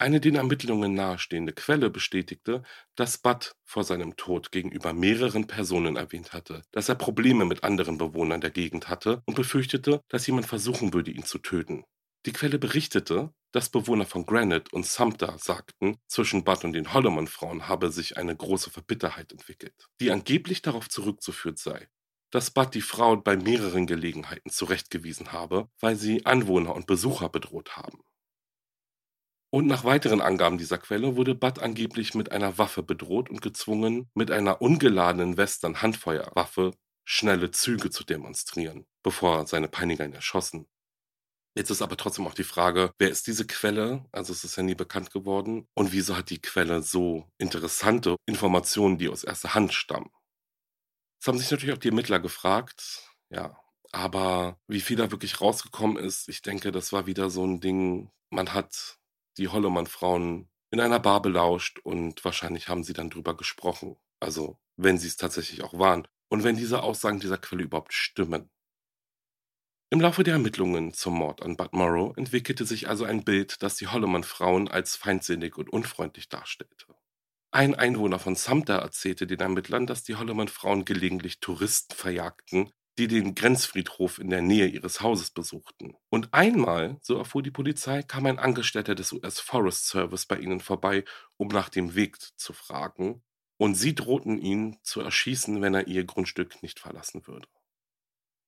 Eine 0.00 0.20
den 0.20 0.36
Ermittlungen 0.36 0.94
nahestehende 0.94 1.52
Quelle 1.52 1.90
bestätigte, 1.90 2.62
dass 2.94 3.18
Bud 3.18 3.56
vor 3.64 3.82
seinem 3.82 4.16
Tod 4.16 4.52
gegenüber 4.52 4.92
mehreren 4.92 5.48
Personen 5.48 5.96
erwähnt 5.96 6.32
hatte, 6.32 6.62
dass 6.70 6.88
er 6.88 6.94
Probleme 6.94 7.44
mit 7.44 7.64
anderen 7.64 7.98
Bewohnern 7.98 8.40
der 8.40 8.52
Gegend 8.52 8.88
hatte 8.88 9.22
und 9.26 9.34
befürchtete, 9.34 10.00
dass 10.08 10.24
jemand 10.28 10.46
versuchen 10.46 10.94
würde, 10.94 11.10
ihn 11.10 11.24
zu 11.24 11.38
töten. 11.38 11.82
Die 12.26 12.32
Quelle 12.32 12.60
berichtete, 12.60 13.32
dass 13.50 13.70
Bewohner 13.70 14.06
von 14.06 14.24
Granite 14.24 14.70
und 14.70 14.86
Sumter 14.86 15.36
sagten, 15.38 15.96
zwischen 16.06 16.44
Bud 16.44 16.62
und 16.62 16.74
den 16.74 16.92
Holloman-Frauen 16.92 17.66
habe 17.66 17.90
sich 17.90 18.16
eine 18.16 18.36
große 18.36 18.70
Verbitterheit 18.70 19.32
entwickelt, 19.32 19.88
die 20.00 20.12
angeblich 20.12 20.62
darauf 20.62 20.88
zurückzuführen 20.88 21.56
sei, 21.56 21.88
dass 22.30 22.52
Bud 22.52 22.72
die 22.74 22.82
Frau 22.82 23.16
bei 23.16 23.36
mehreren 23.36 23.88
Gelegenheiten 23.88 24.50
zurechtgewiesen 24.50 25.32
habe, 25.32 25.68
weil 25.80 25.96
sie 25.96 26.24
Anwohner 26.24 26.76
und 26.76 26.86
Besucher 26.86 27.28
bedroht 27.30 27.76
haben. 27.76 27.98
Und 29.50 29.66
nach 29.66 29.84
weiteren 29.84 30.20
Angaben 30.20 30.58
dieser 30.58 30.78
Quelle 30.78 31.16
wurde 31.16 31.34
Bud 31.34 31.58
angeblich 31.58 32.14
mit 32.14 32.32
einer 32.32 32.58
Waffe 32.58 32.82
bedroht 32.82 33.30
und 33.30 33.40
gezwungen, 33.40 34.10
mit 34.14 34.30
einer 34.30 34.60
ungeladenen 34.60 35.36
Western-Handfeuerwaffe 35.38 36.72
schnelle 37.04 37.50
Züge 37.50 37.88
zu 37.88 38.04
demonstrieren, 38.04 38.86
bevor 39.02 39.46
seine 39.46 39.68
Peiniger 39.68 40.04
ihn 40.04 40.12
erschossen. 40.12 40.66
Jetzt 41.56 41.70
ist 41.70 41.80
aber 41.80 41.96
trotzdem 41.96 42.26
auch 42.26 42.34
die 42.34 42.44
Frage, 42.44 42.92
wer 42.98 43.08
ist 43.08 43.26
diese 43.26 43.46
Quelle? 43.46 44.04
Also 44.12 44.32
es 44.32 44.44
ist 44.44 44.56
ja 44.56 44.62
nie 44.62 44.74
bekannt 44.74 45.10
geworden. 45.10 45.66
Und 45.74 45.92
wieso 45.92 46.16
hat 46.16 46.28
die 46.28 46.40
Quelle 46.40 46.82
so 46.82 47.26
interessante 47.38 48.16
Informationen, 48.26 48.98
die 48.98 49.08
aus 49.08 49.24
erster 49.24 49.54
Hand 49.54 49.72
stammen? 49.72 50.10
Das 51.18 51.28
haben 51.28 51.38
sich 51.38 51.50
natürlich 51.50 51.74
auch 51.74 51.80
die 51.80 51.88
Ermittler 51.88 52.20
gefragt. 52.20 53.10
Ja, 53.30 53.58
aber 53.90 54.60
wie 54.68 54.80
viel 54.80 54.96
da 54.96 55.10
wirklich 55.10 55.40
rausgekommen 55.40 55.96
ist, 55.96 56.28
ich 56.28 56.42
denke, 56.42 56.70
das 56.70 56.92
war 56.92 57.06
wieder 57.06 57.30
so 57.30 57.44
ein 57.44 57.60
Ding, 57.60 58.10
man 58.30 58.52
hat 58.52 58.98
die 59.38 59.48
Hollomann-Frauen 59.48 60.48
in 60.70 60.80
einer 60.80 61.00
Bar 61.00 61.22
belauscht 61.22 61.78
und 61.78 62.24
wahrscheinlich 62.24 62.68
haben 62.68 62.84
sie 62.84 62.92
dann 62.92 63.10
drüber 63.10 63.36
gesprochen. 63.36 63.96
Also, 64.20 64.58
wenn 64.76 64.98
sie 64.98 65.06
es 65.06 65.16
tatsächlich 65.16 65.62
auch 65.62 65.78
waren. 65.78 66.06
Und 66.28 66.44
wenn 66.44 66.56
diese 66.56 66.82
Aussagen 66.82 67.20
dieser 67.20 67.38
Quelle 67.38 67.62
überhaupt 67.62 67.94
stimmen. 67.94 68.50
Im 69.90 70.00
Laufe 70.00 70.22
der 70.22 70.34
Ermittlungen 70.34 70.92
zum 70.92 71.14
Mord 71.14 71.42
an 71.42 71.56
Bud 71.56 71.72
Morrow 71.72 72.14
entwickelte 72.18 72.66
sich 72.66 72.88
also 72.88 73.04
ein 73.04 73.24
Bild, 73.24 73.62
das 73.62 73.76
die 73.76 73.86
Holloman-Frauen 73.86 74.68
als 74.68 74.96
feindsinnig 74.96 75.56
und 75.56 75.70
unfreundlich 75.70 76.28
darstellte. 76.28 76.94
Ein 77.50 77.74
Einwohner 77.74 78.18
von 78.18 78.36
Sumter 78.36 78.74
erzählte 78.74 79.26
den 79.26 79.40
Ermittlern, 79.40 79.86
dass 79.86 80.02
die 80.02 80.16
Holloman-Frauen 80.16 80.84
gelegentlich 80.84 81.40
Touristen 81.40 81.94
verjagten, 81.94 82.70
die 82.98 83.08
den 83.08 83.34
Grenzfriedhof 83.34 84.18
in 84.18 84.28
der 84.28 84.42
Nähe 84.42 84.66
ihres 84.66 85.00
Hauses 85.00 85.30
besuchten. 85.30 85.94
Und 86.10 86.34
einmal, 86.34 86.98
so 87.00 87.16
erfuhr 87.16 87.42
die 87.42 87.52
Polizei, 87.52 88.02
kam 88.02 88.26
ein 88.26 88.38
Angestellter 88.38 88.94
des 88.94 89.12
US 89.12 89.38
Forest 89.38 89.86
Service 89.86 90.26
bei 90.26 90.38
ihnen 90.38 90.60
vorbei, 90.60 91.04
um 91.36 91.48
nach 91.48 91.68
dem 91.68 91.94
Weg 91.94 92.18
zu 92.36 92.52
fragen, 92.52 93.22
und 93.56 93.74
sie 93.74 93.94
drohten 93.94 94.38
ihn 94.38 94.78
zu 94.82 95.00
erschießen, 95.00 95.62
wenn 95.62 95.74
er 95.74 95.86
ihr 95.86 96.04
Grundstück 96.04 96.62
nicht 96.62 96.78
verlassen 96.80 97.26
würde. 97.26 97.48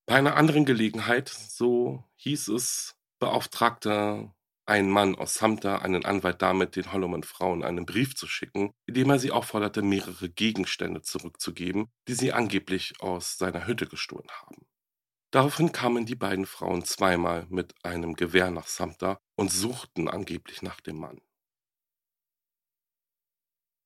Bei 0.05 0.15
einer 0.15 0.35
anderen 0.35 0.65
Gelegenheit, 0.65 1.29
so 1.29 2.03
hieß 2.17 2.49
es, 2.49 2.95
beauftragte 3.19 4.33
ein 4.71 4.89
Mann 4.89 5.15
aus 5.15 5.33
Sumter 5.33 5.81
einen 5.81 6.05
Anwalt 6.05 6.41
damit, 6.41 6.77
den 6.77 6.93
Holloman-Frauen 6.93 7.61
einen 7.61 7.85
Brief 7.85 8.15
zu 8.15 8.25
schicken, 8.25 8.71
in 8.85 8.93
dem 8.93 9.09
er 9.09 9.19
sie 9.19 9.31
aufforderte, 9.31 9.81
mehrere 9.81 10.29
Gegenstände 10.29 11.01
zurückzugeben, 11.01 11.91
die 12.07 12.13
sie 12.13 12.31
angeblich 12.31 12.93
aus 13.01 13.37
seiner 13.37 13.67
Hütte 13.67 13.85
gestohlen 13.85 14.29
haben. 14.31 14.65
Daraufhin 15.31 15.73
kamen 15.73 16.05
die 16.05 16.15
beiden 16.15 16.45
Frauen 16.45 16.85
zweimal 16.85 17.47
mit 17.49 17.73
einem 17.83 18.15
Gewehr 18.15 18.49
nach 18.49 18.67
Sumter 18.67 19.19
und 19.35 19.51
suchten 19.51 20.07
angeblich 20.07 20.61
nach 20.61 20.79
dem 20.79 20.99
Mann. 20.99 21.19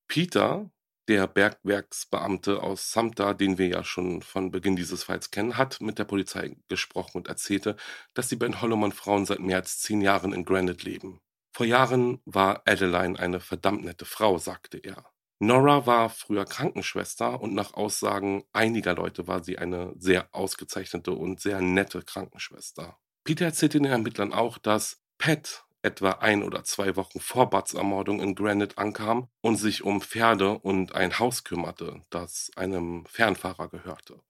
Peter, 0.06 0.70
der 1.08 1.26
Bergwerksbeamte 1.26 2.62
aus 2.62 2.92
Sumter, 2.92 3.34
den 3.34 3.58
wir 3.58 3.68
ja 3.68 3.84
schon 3.84 4.22
von 4.22 4.50
Beginn 4.50 4.76
dieses 4.76 5.04
Falls 5.04 5.30
kennen, 5.30 5.56
hat 5.56 5.80
mit 5.80 5.98
der 5.98 6.04
Polizei 6.04 6.56
gesprochen 6.68 7.18
und 7.18 7.28
erzählte, 7.28 7.76
dass 8.14 8.28
die 8.28 8.36
beiden 8.36 8.60
Holloman-Frauen 8.60 9.26
seit 9.26 9.40
mehr 9.40 9.58
als 9.58 9.78
zehn 9.78 10.00
Jahren 10.00 10.32
in 10.32 10.44
Granite 10.44 10.84
leben. 10.84 11.20
Vor 11.52 11.66
Jahren 11.66 12.20
war 12.24 12.62
Adeline 12.66 13.18
eine 13.18 13.40
verdammt 13.40 13.84
nette 13.84 14.04
Frau, 14.04 14.38
sagte 14.38 14.78
er. 14.78 15.10
Nora 15.38 15.86
war 15.86 16.08
früher 16.08 16.46
Krankenschwester 16.46 17.40
und 17.40 17.54
nach 17.54 17.74
Aussagen 17.74 18.44
einiger 18.52 18.94
Leute 18.94 19.28
war 19.28 19.44
sie 19.44 19.58
eine 19.58 19.92
sehr 19.98 20.34
ausgezeichnete 20.34 21.12
und 21.12 21.40
sehr 21.40 21.60
nette 21.60 22.02
Krankenschwester. 22.02 22.98
Peter 23.24 23.44
erzählte 23.44 23.78
den 23.78 23.90
Ermittlern 23.90 24.32
auch, 24.32 24.56
dass 24.56 25.02
Pat 25.18 25.65
etwa 25.82 26.12
ein 26.12 26.42
oder 26.42 26.64
zwei 26.64 26.96
Wochen 26.96 27.20
vor 27.20 27.50
Buds 27.50 27.74
Ermordung 27.74 28.20
in 28.20 28.34
Granite 28.34 28.78
ankam 28.78 29.28
und 29.40 29.56
sich 29.56 29.82
um 29.82 30.00
Pferde 30.00 30.58
und 30.58 30.94
ein 30.94 31.18
Haus 31.18 31.44
kümmerte, 31.44 32.02
das 32.10 32.50
einem 32.56 33.06
Fernfahrer 33.06 33.68
gehörte. 33.68 34.20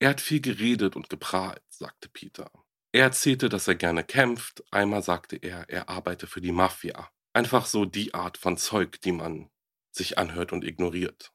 Er 0.00 0.10
hat 0.10 0.20
viel 0.20 0.40
geredet 0.40 0.96
und 0.96 1.08
geprahlt, 1.08 1.62
sagte 1.68 2.08
Peter. 2.08 2.50
Er 2.92 3.04
erzählte, 3.04 3.48
dass 3.48 3.68
er 3.68 3.74
gerne 3.74 4.04
kämpft, 4.04 4.62
einmal 4.70 5.02
sagte 5.02 5.36
er, 5.36 5.68
er 5.68 5.88
arbeite 5.88 6.26
für 6.26 6.40
die 6.40 6.52
Mafia. 6.52 7.10
Einfach 7.32 7.66
so 7.66 7.84
die 7.84 8.14
Art 8.14 8.38
von 8.38 8.56
Zeug, 8.56 9.00
die 9.02 9.12
man 9.12 9.50
sich 9.90 10.18
anhört 10.18 10.52
und 10.52 10.64
ignoriert. 10.64 11.32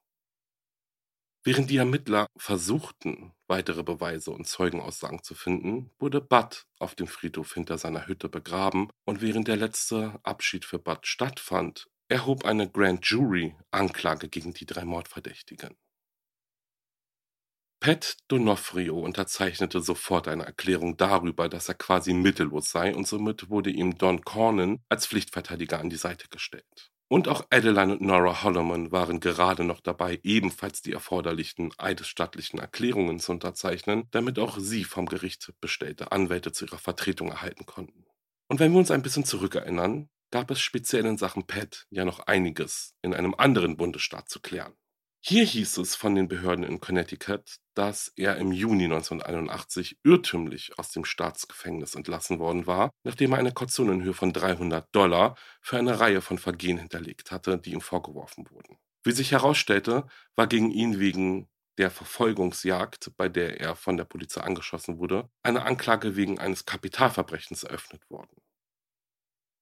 Während 1.44 1.70
die 1.70 1.78
Ermittler 1.78 2.28
versuchten, 2.38 3.34
weitere 3.54 3.84
Beweise 3.84 4.32
und 4.32 4.48
Zeugenaussagen 4.48 5.22
zu 5.22 5.36
finden, 5.36 5.92
wurde 6.00 6.22
Bud 6.22 6.66
auf 6.80 6.96
dem 6.96 7.06
Friedhof 7.06 7.54
hinter 7.54 7.78
seiner 7.78 8.08
Hütte 8.08 8.28
begraben 8.28 8.90
und 9.06 9.22
während 9.22 9.48
der 9.48 9.58
letzte 9.58 10.20
Abschied 10.24 10.66
für 10.66 10.80
Bud 10.80 11.06
stattfand, 11.06 11.88
erhob 12.08 12.46
eine 12.46 12.68
Grand 12.68 13.06
Jury 13.06 13.56
Anklage 13.70 14.28
gegen 14.28 14.56
die 14.56 14.66
drei 14.66 14.86
Mordverdächtigen. 14.86 15.78
Pat 17.80 18.18
Donofrio 18.28 18.98
unterzeichnete 18.98 19.82
sofort 19.82 20.28
eine 20.28 20.46
Erklärung 20.46 20.98
darüber, 20.98 21.48
dass 21.48 21.70
er 21.70 21.76
quasi 21.76 22.16
mittellos 22.16 22.72
sei 22.72 22.96
und 22.96 23.08
somit 23.08 23.52
wurde 23.52 23.70
ihm 23.70 24.00
Don 24.00 24.22
Cornyn 24.24 24.82
als 24.90 25.06
Pflichtverteidiger 25.06 25.80
an 25.80 25.92
die 25.92 25.98
Seite 25.98 26.28
gestellt. 26.30 26.93
Und 27.10 27.28
auch 27.28 27.46
Adeline 27.52 27.94
und 27.94 28.02
Nora 28.02 28.44
Holloman 28.44 28.92
waren 28.92 29.20
gerade 29.20 29.64
noch 29.64 29.82
dabei, 29.82 30.20
ebenfalls 30.24 30.82
die 30.82 30.94
erforderlichen 30.94 31.72
eidesstattlichen 31.78 32.60
Erklärungen 32.60 33.20
zu 33.20 33.32
unterzeichnen, 33.32 34.08
damit 34.12 34.40
auch 34.40 34.58
sie 34.58 34.84
vom 34.84 35.06
Gericht 35.06 35.54
bestellte 35.62 36.12
Anwälte 36.12 36.52
zu 36.52 36.66
ihrer 36.66 36.80
Vertretung 36.80 37.30
erhalten 37.30 37.66
konnten. 37.66 38.06
Und 38.48 38.60
wenn 38.60 38.72
wir 38.72 38.80
uns 38.80 38.92
ein 38.92 39.04
bisschen 39.04 39.26
zurückerinnern, 39.26 40.10
gab 40.32 40.50
es 40.50 40.62
speziell 40.62 41.06
in 41.06 41.18
Sachen 41.18 41.46
Pat 41.46 41.86
ja 41.92 42.06
noch 42.06 42.20
einiges 42.22 42.96
in 43.04 43.14
einem 43.14 43.36
anderen 43.36 43.78
Bundesstaat 43.78 44.30
zu 44.30 44.40
klären. 44.40 44.74
Hier 45.26 45.46
hieß 45.46 45.78
es 45.78 45.96
von 45.96 46.16
den 46.16 46.28
Behörden 46.28 46.66
in 46.66 46.82
Connecticut, 46.82 47.56
dass 47.76 48.12
er 48.18 48.36
im 48.36 48.52
Juni 48.52 48.84
1981 48.84 50.00
irrtümlich 50.04 50.78
aus 50.78 50.92
dem 50.92 51.06
Staatsgefängnis 51.06 51.96
entlassen 51.96 52.40
worden 52.40 52.68
war, 52.68 52.90
nachdem 53.06 53.32
er 53.32 53.38
eine 53.38 53.54
Kaution 53.54 53.90
in 53.90 54.04
Höhe 54.04 54.14
von 54.14 54.34
300 54.34 54.94
Dollar 54.94 55.38
für 55.62 55.78
eine 55.78 56.02
Reihe 56.02 56.20
von 56.20 56.40
Vergehen 56.40 56.78
hinterlegt 56.78 57.32
hatte, 57.32 57.58
die 57.58 57.72
ihm 57.72 57.80
vorgeworfen 57.80 58.50
wurden. 58.52 58.76
Wie 59.06 59.14
sich 59.14 59.32
herausstellte, 59.32 60.08
war 60.36 60.48
gegen 60.48 60.72
ihn 60.72 61.00
wegen 61.00 61.48
der 61.78 61.90
Verfolgungsjagd, 61.90 63.16
bei 63.16 63.30
der 63.30 63.62
er 63.62 63.78
von 63.78 63.96
der 63.96 64.04
Polizei 64.04 64.42
angeschossen 64.42 64.98
wurde, 64.98 65.30
eine 65.42 65.64
Anklage 65.64 66.18
wegen 66.18 66.38
eines 66.38 66.66
Kapitalverbrechens 66.66 67.64
eröffnet 67.64 68.10
worden. 68.10 68.42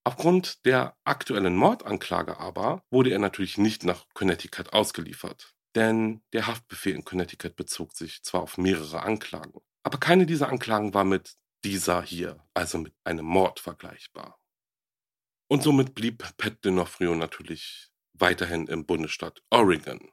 Aufgrund 0.03 0.65
der 0.65 0.97
aktuellen 1.03 1.55
Mordanklage 1.55 2.39
aber 2.39 2.83
wurde 2.89 3.11
er 3.11 3.19
natürlich 3.19 3.57
nicht 3.57 3.83
nach 3.83 4.07
Connecticut 4.13 4.73
ausgeliefert, 4.73 5.53
denn 5.75 6.23
der 6.33 6.47
Haftbefehl 6.47 6.95
in 6.95 7.05
Connecticut 7.05 7.55
bezog 7.55 7.93
sich 7.93 8.23
zwar 8.23 8.41
auf 8.41 8.57
mehrere 8.57 9.03
Anklagen, 9.03 9.61
aber 9.83 9.99
keine 9.99 10.25
dieser 10.25 10.49
Anklagen 10.49 10.93
war 10.93 11.03
mit 11.05 11.35
dieser 11.63 12.01
hier, 12.01 12.43
also 12.55 12.79
mit 12.79 12.95
einem 13.03 13.25
Mord 13.25 13.59
vergleichbar. 13.59 14.39
Und 15.47 15.63
somit 15.63 15.93
blieb 15.93 16.23
Pat 16.37 16.63
D'Onofrio 16.63 17.13
natürlich 17.13 17.91
weiterhin 18.13 18.67
im 18.67 18.85
Bundesstaat 18.85 19.43
Oregon. 19.49 20.11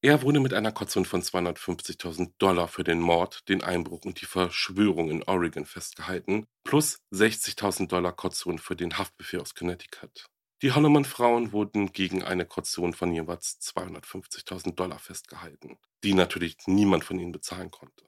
Er 0.00 0.22
wurde 0.22 0.38
mit 0.38 0.54
einer 0.54 0.70
Kaution 0.70 1.04
von 1.04 1.22
250.000 1.22 2.34
Dollar 2.38 2.68
für 2.68 2.84
den 2.84 3.00
Mord, 3.00 3.48
den 3.48 3.64
Einbruch 3.64 4.04
und 4.04 4.20
die 4.20 4.26
Verschwörung 4.26 5.10
in 5.10 5.24
Oregon 5.24 5.66
festgehalten, 5.66 6.46
plus 6.62 6.98
60.000 7.12 7.88
Dollar 7.88 8.12
Kaution 8.12 8.60
für 8.60 8.76
den 8.76 8.96
Haftbefehl 8.96 9.40
aus 9.40 9.56
Connecticut. 9.56 10.26
Die 10.62 10.70
Holloman-Frauen 10.70 11.50
wurden 11.50 11.90
gegen 11.90 12.22
eine 12.22 12.46
Kaution 12.46 12.94
von 12.94 13.12
jeweils 13.12 13.58
250.000 13.60 14.76
Dollar 14.76 15.00
festgehalten, 15.00 15.78
die 16.04 16.14
natürlich 16.14 16.56
niemand 16.66 17.02
von 17.02 17.18
ihnen 17.18 17.32
bezahlen 17.32 17.72
konnte. 17.72 18.06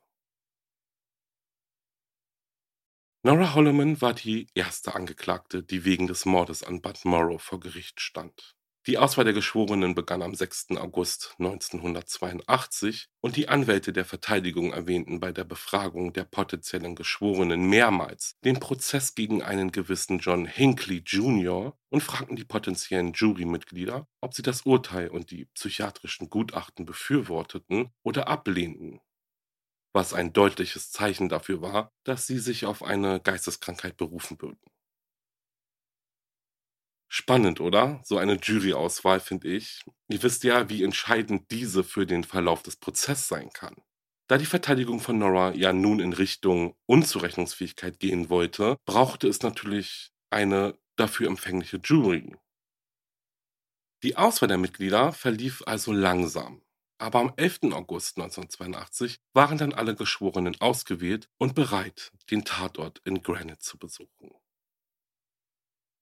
Nora 3.25 3.55
Holloman 3.55 4.01
war 4.01 4.15
die 4.15 4.47
erste 4.55 4.95
Angeklagte, 4.95 5.65
die 5.65 5.85
wegen 5.85 6.07
des 6.07 6.25
Mordes 6.25 6.63
an 6.63 6.81
Bud 6.81 7.05
Morrow 7.05 7.43
vor 7.43 7.59
Gericht 7.59 8.01
stand. 8.01 8.55
Die 8.87 8.97
Auswahl 8.97 9.27
der 9.27 9.35
Geschworenen 9.35 9.95
begann 9.95 10.23
am 10.23 10.35
6. 10.35 10.69
August 10.79 11.35
1982 11.39 13.09
und 13.21 13.37
die 13.37 13.47
Anwälte 13.47 13.93
der 13.93 14.07
Verteidigung 14.07 14.73
erwähnten 14.73 15.21
bei 15.21 15.33
der 15.33 15.45
Befragung 15.45 16.15
der 16.15 16.25
potenziellen 16.25 16.95
Geschworenen 16.95 17.69
mehrmals 17.69 18.39
den 18.43 18.59
Prozess 18.59 19.15
gegen 19.15 19.43
einen 19.43 19.71
gewissen 19.71 20.19
John 20.19 20.47
Hinckley 20.47 21.03
Jr. 21.05 21.77
und 21.91 22.03
fragten 22.03 22.37
die 22.37 22.47
potenziellen 22.47 23.13
Jurymitglieder, 23.13 24.09
ob 24.23 24.33
sie 24.33 24.43
das 24.43 24.63
Urteil 24.63 25.09
und 25.09 25.31
die 25.31 25.45
psychiatrischen 25.45 26.31
Gutachten 26.31 26.87
befürworteten 26.87 27.93
oder 28.03 28.29
ablehnten, 28.29 29.01
was 29.93 30.15
ein 30.15 30.33
deutliches 30.33 30.91
Zeichen 30.91 31.29
dafür 31.29 31.61
war, 31.61 31.93
dass 32.05 32.27
sie 32.27 32.39
sich 32.39 32.65
auf 32.65 32.83
eine 32.83 33.21
Geisteskrankheit 33.21 33.99
berufen 33.99 34.41
würden. 34.41 34.71
Spannend, 37.13 37.61
oder? 37.61 38.01
So 38.05 38.19
eine 38.19 38.35
Juryauswahl, 38.35 39.19
finde 39.19 39.49
ich. 39.49 39.83
Ihr 40.09 40.23
wisst 40.23 40.45
ja, 40.45 40.69
wie 40.71 40.85
entscheidend 40.85 41.51
diese 41.51 41.83
für 41.83 42.07
den 42.07 42.23
Verlauf 42.23 42.63
des 42.63 42.77
Prozesses 42.77 43.27
sein 43.27 43.51
kann. 43.53 43.75
Da 44.29 44.39
die 44.39 44.47
Verteidigung 44.47 45.01
von 45.01 45.19
Nora 45.19 45.53
ja 45.55 45.73
nun 45.73 45.99
in 45.99 46.13
Richtung 46.13 46.77
Unzurechnungsfähigkeit 46.87 47.99
gehen 47.99 48.31
wollte, 48.31 48.77
brauchte 48.85 49.27
es 49.27 49.43
natürlich 49.43 50.13
eine 50.31 50.79
dafür 50.95 51.27
empfängliche 51.27 51.79
Jury. 51.79 52.37
Die 54.05 54.17
Auswahl 54.17 54.49
der 54.49 54.59
Mitglieder 54.59 55.13
verlief 55.13 55.65
also 55.67 55.93
langsam. 55.93 56.63
Aber 56.99 57.19
am 57.19 57.33
11. 57.37 57.73
August 57.73 58.19
1982 58.19 59.19
waren 59.33 59.59
dann 59.59 59.73
alle 59.73 59.97
Geschworenen 59.97 60.61
ausgewählt 60.61 61.29
und 61.39 61.57
bereit, 61.57 62.13
den 62.31 62.45
Tatort 62.45 63.01
in 63.05 63.25
Granite 63.25 63.59
zu 63.59 63.79
besuchen. 63.79 64.31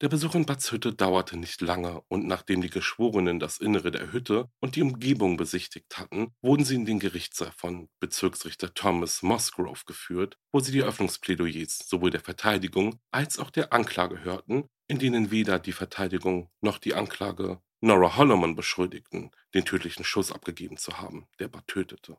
Der 0.01 0.09
Besuch 0.09 0.37
in 0.37 0.47
Bads 0.47 0.71
Hütte 0.71 0.95
dauerte 0.95 1.37
nicht 1.37 1.61
lange, 1.61 2.03
und 2.07 2.25
nachdem 2.25 2.61
die 2.63 2.71
Geschworenen 2.71 3.41
das 3.41 3.59
Innere 3.59 3.91
der 3.91 4.13
Hütte 4.13 4.49
und 4.61 4.77
die 4.77 4.83
Umgebung 4.83 5.37
besichtigt 5.37 5.99
hatten, 5.99 6.33
wurden 6.41 6.65
sie 6.65 6.77
in 6.77 6.85
den 6.85 7.01
Gerichtssaal 7.01 7.51
von 7.57 7.89
Bezirksrichter 7.99 8.73
Thomas 8.75 9.25
Musgrove 9.25 9.83
geführt, 9.87 10.39
wo 10.53 10.61
sie 10.61 10.71
die 10.71 10.85
Öffnungsplädoyers 10.85 11.79
sowohl 11.79 12.13
der 12.13 12.21
Verteidigung 12.21 13.01
als 13.11 13.41
auch 13.41 13.51
der 13.51 13.73
Anklage 13.73 14.23
hörten, 14.23 14.69
in 14.87 15.01
denen 15.01 15.33
weder 15.33 15.59
die 15.59 15.73
Verteidigung 15.73 16.49
noch 16.61 16.79
die 16.79 16.95
Anklage 16.95 17.61
Nora 17.81 18.17
Holloman 18.17 18.55
beschuldigten, 18.55 19.33
den 19.53 19.65
tödlichen 19.65 20.05
Schuss 20.05 20.31
abgegeben 20.31 20.77
zu 20.77 21.01
haben, 21.01 21.27
der 21.41 21.49
Bud 21.49 21.67
tötete. 21.67 22.19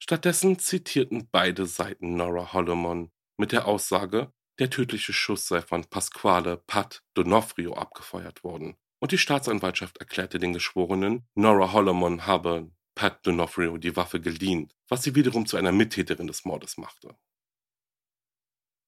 Stattdessen 0.00 0.58
zitierten 0.58 1.28
beide 1.30 1.66
Seiten 1.66 2.16
Nora 2.16 2.52
Holloman 2.52 3.12
mit 3.36 3.52
der 3.52 3.66
Aussage, 3.66 4.32
der 4.58 4.70
tödliche 4.70 5.12
Schuss 5.12 5.46
sei 5.48 5.62
von 5.62 5.84
Pasquale 5.84 6.56
Pat 6.56 7.02
Donofrio 7.14 7.74
abgefeuert 7.74 8.44
worden, 8.44 8.76
und 9.00 9.12
die 9.12 9.18
Staatsanwaltschaft 9.18 9.98
erklärte 9.98 10.38
den 10.38 10.52
Geschworenen, 10.52 11.26
Nora 11.34 11.72
Holloman 11.72 12.26
habe 12.26 12.70
Pat 12.94 13.26
Donofrio 13.26 13.76
die 13.78 13.96
Waffe 13.96 14.20
geliehen, 14.20 14.72
was 14.88 15.02
sie 15.02 15.14
wiederum 15.14 15.46
zu 15.46 15.56
einer 15.56 15.72
Mittäterin 15.72 16.26
des 16.26 16.44
Mordes 16.44 16.76
machte. 16.76 17.16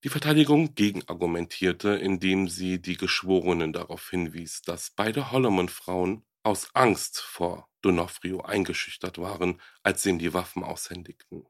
Die 0.05 0.11
Verteidigung 0.11 0.75
gegenargumentierte, 0.75 1.97
indem 1.97 2.49
sie 2.49 2.81
die 2.81 2.99
Geschworenen 2.99 3.73
darauf 3.73 4.11
hinwies, 4.11 4.61
dass 4.61 4.91
beide 4.91 5.33
Holloman-Frauen 5.33 6.27
aus 6.43 6.75
Angst 6.75 7.21
vor 7.21 7.71
Donofrio 7.81 8.43
eingeschüchtert 8.43 9.19
waren, 9.19 9.61
als 9.83 10.03
sie 10.03 10.11
ihm 10.11 10.19
die 10.19 10.35
Waffen 10.35 10.63
aushändigten. 10.63 11.49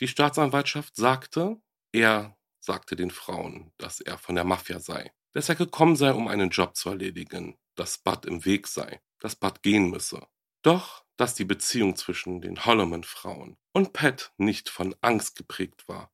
Die 0.00 0.08
Staatsanwaltschaft 0.08 0.96
sagte, 0.96 1.62
er 1.92 2.36
sagte 2.62 2.96
den 2.96 3.10
Frauen, 3.10 3.72
dass 3.76 4.00
er 4.00 4.18
von 4.18 4.36
der 4.36 4.44
Mafia 4.44 4.78
sei, 4.78 5.12
dass 5.34 5.48
er 5.48 5.56
gekommen 5.56 5.96
sei, 5.96 6.12
um 6.12 6.28
einen 6.28 6.50
Job 6.50 6.76
zu 6.76 6.90
erledigen, 6.90 7.58
dass 7.74 7.98
Bud 7.98 8.24
im 8.24 8.44
Weg 8.44 8.68
sei, 8.68 9.00
dass 9.18 9.36
Bud 9.36 9.62
gehen 9.62 9.90
müsse. 9.90 10.26
Doch, 10.62 11.04
dass 11.16 11.34
die 11.34 11.44
Beziehung 11.44 11.96
zwischen 11.96 12.40
den 12.40 12.64
Holloman-Frauen 12.64 13.56
und 13.72 13.92
Pat 13.92 14.32
nicht 14.36 14.68
von 14.68 14.94
Angst 15.00 15.36
geprägt 15.36 15.88
war. 15.88 16.12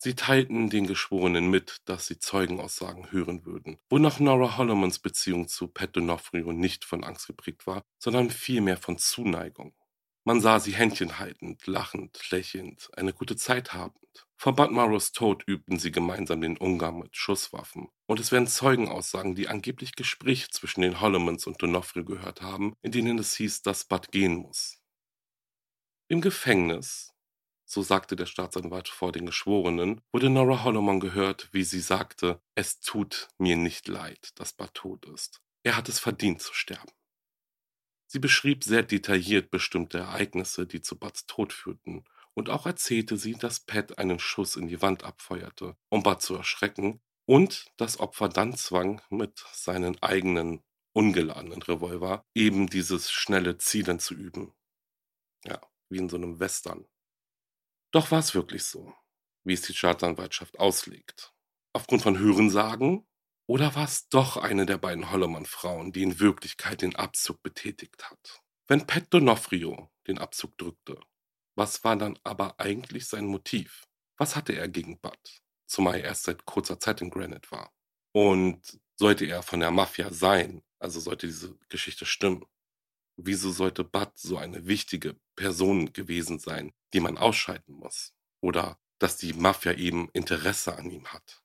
Sie 0.00 0.14
teilten 0.14 0.70
den 0.70 0.86
Geschworenen 0.86 1.50
mit, 1.50 1.78
dass 1.86 2.06
sie 2.06 2.20
Zeugenaussagen 2.20 3.10
hören 3.10 3.44
würden, 3.44 3.78
wonach 3.88 4.20
Nora 4.20 4.56
Hollomans 4.56 5.00
Beziehung 5.00 5.48
zu 5.48 5.66
Pat 5.66 5.96
D'Onofrio 5.96 6.52
nicht 6.52 6.84
von 6.84 7.02
Angst 7.02 7.26
geprägt 7.26 7.66
war, 7.66 7.82
sondern 7.98 8.30
vielmehr 8.30 8.76
von 8.76 8.98
Zuneigung. 8.98 9.74
Man 10.28 10.42
sah 10.42 10.60
sie 10.60 10.74
Händchen 10.74 11.18
haltend, 11.18 11.66
lachend, 11.66 12.30
lächelnd, 12.30 12.90
eine 12.94 13.14
gute 13.14 13.34
Zeit 13.34 13.72
habend. 13.72 14.26
Vor 14.36 14.54
Bud 14.54 14.70
Morrows 14.70 15.12
Tod 15.12 15.42
übten 15.46 15.78
sie 15.78 15.90
gemeinsam 15.90 16.42
den 16.42 16.58
Umgang 16.58 16.98
mit 16.98 17.16
Schusswaffen. 17.16 17.88
Und 18.04 18.20
es 18.20 18.30
werden 18.30 18.46
Zeugenaussagen, 18.46 19.36
die 19.36 19.48
angeblich 19.48 19.92
Gespräche 19.92 20.50
zwischen 20.50 20.82
den 20.82 21.00
Hollomans 21.00 21.46
und 21.46 21.62
Donofrio 21.62 22.04
gehört 22.04 22.42
haben, 22.42 22.74
in 22.82 22.92
denen 22.92 23.18
es 23.18 23.36
hieß, 23.36 23.62
dass 23.62 23.86
Bud 23.86 24.12
gehen 24.12 24.34
muss. 24.34 24.82
Im 26.08 26.20
Gefängnis, 26.20 27.14
so 27.64 27.80
sagte 27.80 28.14
der 28.14 28.26
Staatsanwalt 28.26 28.88
vor 28.88 29.12
den 29.12 29.24
Geschworenen, 29.24 30.02
wurde 30.12 30.28
Nora 30.28 30.62
Holloman 30.62 31.00
gehört, 31.00 31.48
wie 31.52 31.64
sie 31.64 31.80
sagte, 31.80 32.42
es 32.54 32.80
tut 32.80 33.28
mir 33.38 33.56
nicht 33.56 33.88
leid, 33.88 34.32
dass 34.34 34.52
Bud 34.52 34.74
tot 34.74 35.06
ist. 35.06 35.40
Er 35.62 35.74
hat 35.74 35.88
es 35.88 35.98
verdient 35.98 36.42
zu 36.42 36.52
sterben. 36.52 36.97
Sie 38.10 38.18
beschrieb 38.18 38.64
sehr 38.64 38.82
detailliert 38.82 39.50
bestimmte 39.50 39.98
Ereignisse, 39.98 40.66
die 40.66 40.80
zu 40.80 40.98
Buds 40.98 41.26
Tod 41.26 41.52
führten, 41.52 42.04
und 42.32 42.48
auch 42.48 42.66
erzählte 42.66 43.16
sie, 43.16 43.34
dass 43.34 43.60
Pat 43.60 43.98
einen 43.98 44.18
Schuss 44.18 44.56
in 44.56 44.66
die 44.66 44.80
Wand 44.80 45.04
abfeuerte, 45.04 45.76
um 45.90 46.02
Bud 46.02 46.22
zu 46.22 46.34
erschrecken, 46.34 47.02
und 47.26 47.66
das 47.76 48.00
Opfer 48.00 48.30
dann 48.30 48.56
zwang, 48.56 49.02
mit 49.10 49.44
seinen 49.52 50.02
eigenen 50.02 50.62
ungeladenen 50.94 51.60
Revolver 51.62 52.24
eben 52.34 52.68
dieses 52.68 53.10
schnelle 53.10 53.58
Zielen 53.58 53.98
zu 53.98 54.14
üben. 54.14 54.54
Ja, 55.44 55.60
wie 55.90 55.98
in 55.98 56.08
so 56.08 56.16
einem 56.16 56.40
Western. 56.40 56.86
Doch 57.90 58.10
war 58.10 58.20
es 58.20 58.34
wirklich 58.34 58.64
so, 58.64 58.94
wie 59.44 59.52
es 59.52 59.62
die 59.62 59.74
Staatsanwaltschaft 59.74 60.58
auslegt. 60.58 61.34
Aufgrund 61.74 62.02
von 62.02 62.18
Hörensagen 62.18 63.06
oder 63.48 63.74
war 63.74 63.84
es 63.84 64.08
doch 64.10 64.36
eine 64.36 64.66
der 64.66 64.76
beiden 64.76 65.10
Holloman-Frauen, 65.10 65.92
die 65.92 66.02
in 66.02 66.20
Wirklichkeit 66.20 66.82
den 66.82 66.94
Abzug 66.94 67.42
betätigt 67.42 68.10
hat? 68.10 68.42
Wenn 68.66 68.86
Pat 68.86 69.06
Donofrio 69.08 69.90
den 70.06 70.18
Abzug 70.18 70.58
drückte, 70.58 71.00
was 71.56 71.82
war 71.82 71.96
dann 71.96 72.18
aber 72.24 72.60
eigentlich 72.60 73.06
sein 73.06 73.24
Motiv? 73.24 73.88
Was 74.18 74.36
hatte 74.36 74.52
er 74.52 74.68
gegen 74.68 75.00
Bud? 75.00 75.42
Zumal 75.66 75.94
er 75.94 76.04
erst 76.04 76.24
seit 76.24 76.44
kurzer 76.44 76.78
Zeit 76.78 77.00
in 77.00 77.08
Granite 77.08 77.50
war. 77.50 77.72
Und 78.12 78.78
sollte 78.96 79.24
er 79.24 79.42
von 79.42 79.60
der 79.60 79.70
Mafia 79.70 80.12
sein, 80.12 80.62
also 80.78 81.00
sollte 81.00 81.26
diese 81.26 81.56
Geschichte 81.70 82.04
stimmen, 82.04 82.44
wieso 83.16 83.50
sollte 83.50 83.82
Bud 83.82 84.10
so 84.14 84.36
eine 84.36 84.66
wichtige 84.66 85.18
Person 85.36 85.94
gewesen 85.94 86.38
sein, 86.38 86.74
die 86.92 87.00
man 87.00 87.16
ausschalten 87.16 87.72
muss? 87.72 88.12
Oder 88.42 88.78
dass 88.98 89.16
die 89.16 89.32
Mafia 89.32 89.72
eben 89.72 90.10
Interesse 90.10 90.76
an 90.76 90.90
ihm 90.90 91.06
hat? 91.06 91.42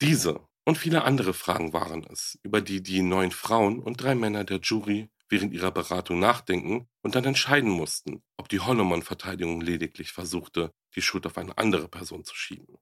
Diese 0.00 0.46
und 0.64 0.78
viele 0.78 1.02
andere 1.02 1.34
Fragen 1.34 1.72
waren 1.72 2.04
es, 2.04 2.38
über 2.44 2.60
die 2.60 2.82
die 2.82 3.02
neun 3.02 3.32
Frauen 3.32 3.80
und 3.80 4.00
drei 4.00 4.14
Männer 4.14 4.44
der 4.44 4.60
Jury 4.60 5.10
während 5.28 5.52
ihrer 5.52 5.72
Beratung 5.72 6.20
nachdenken 6.20 6.88
und 7.02 7.16
dann 7.16 7.24
entscheiden 7.24 7.70
mussten, 7.70 8.22
ob 8.36 8.48
die 8.48 8.60
Holloman-Verteidigung 8.60 9.60
lediglich 9.60 10.12
versuchte, 10.12 10.72
die 10.94 11.02
Schuld 11.02 11.26
auf 11.26 11.36
eine 11.36 11.58
andere 11.58 11.88
Person 11.88 12.24
zu 12.24 12.34
schieben. 12.34 12.78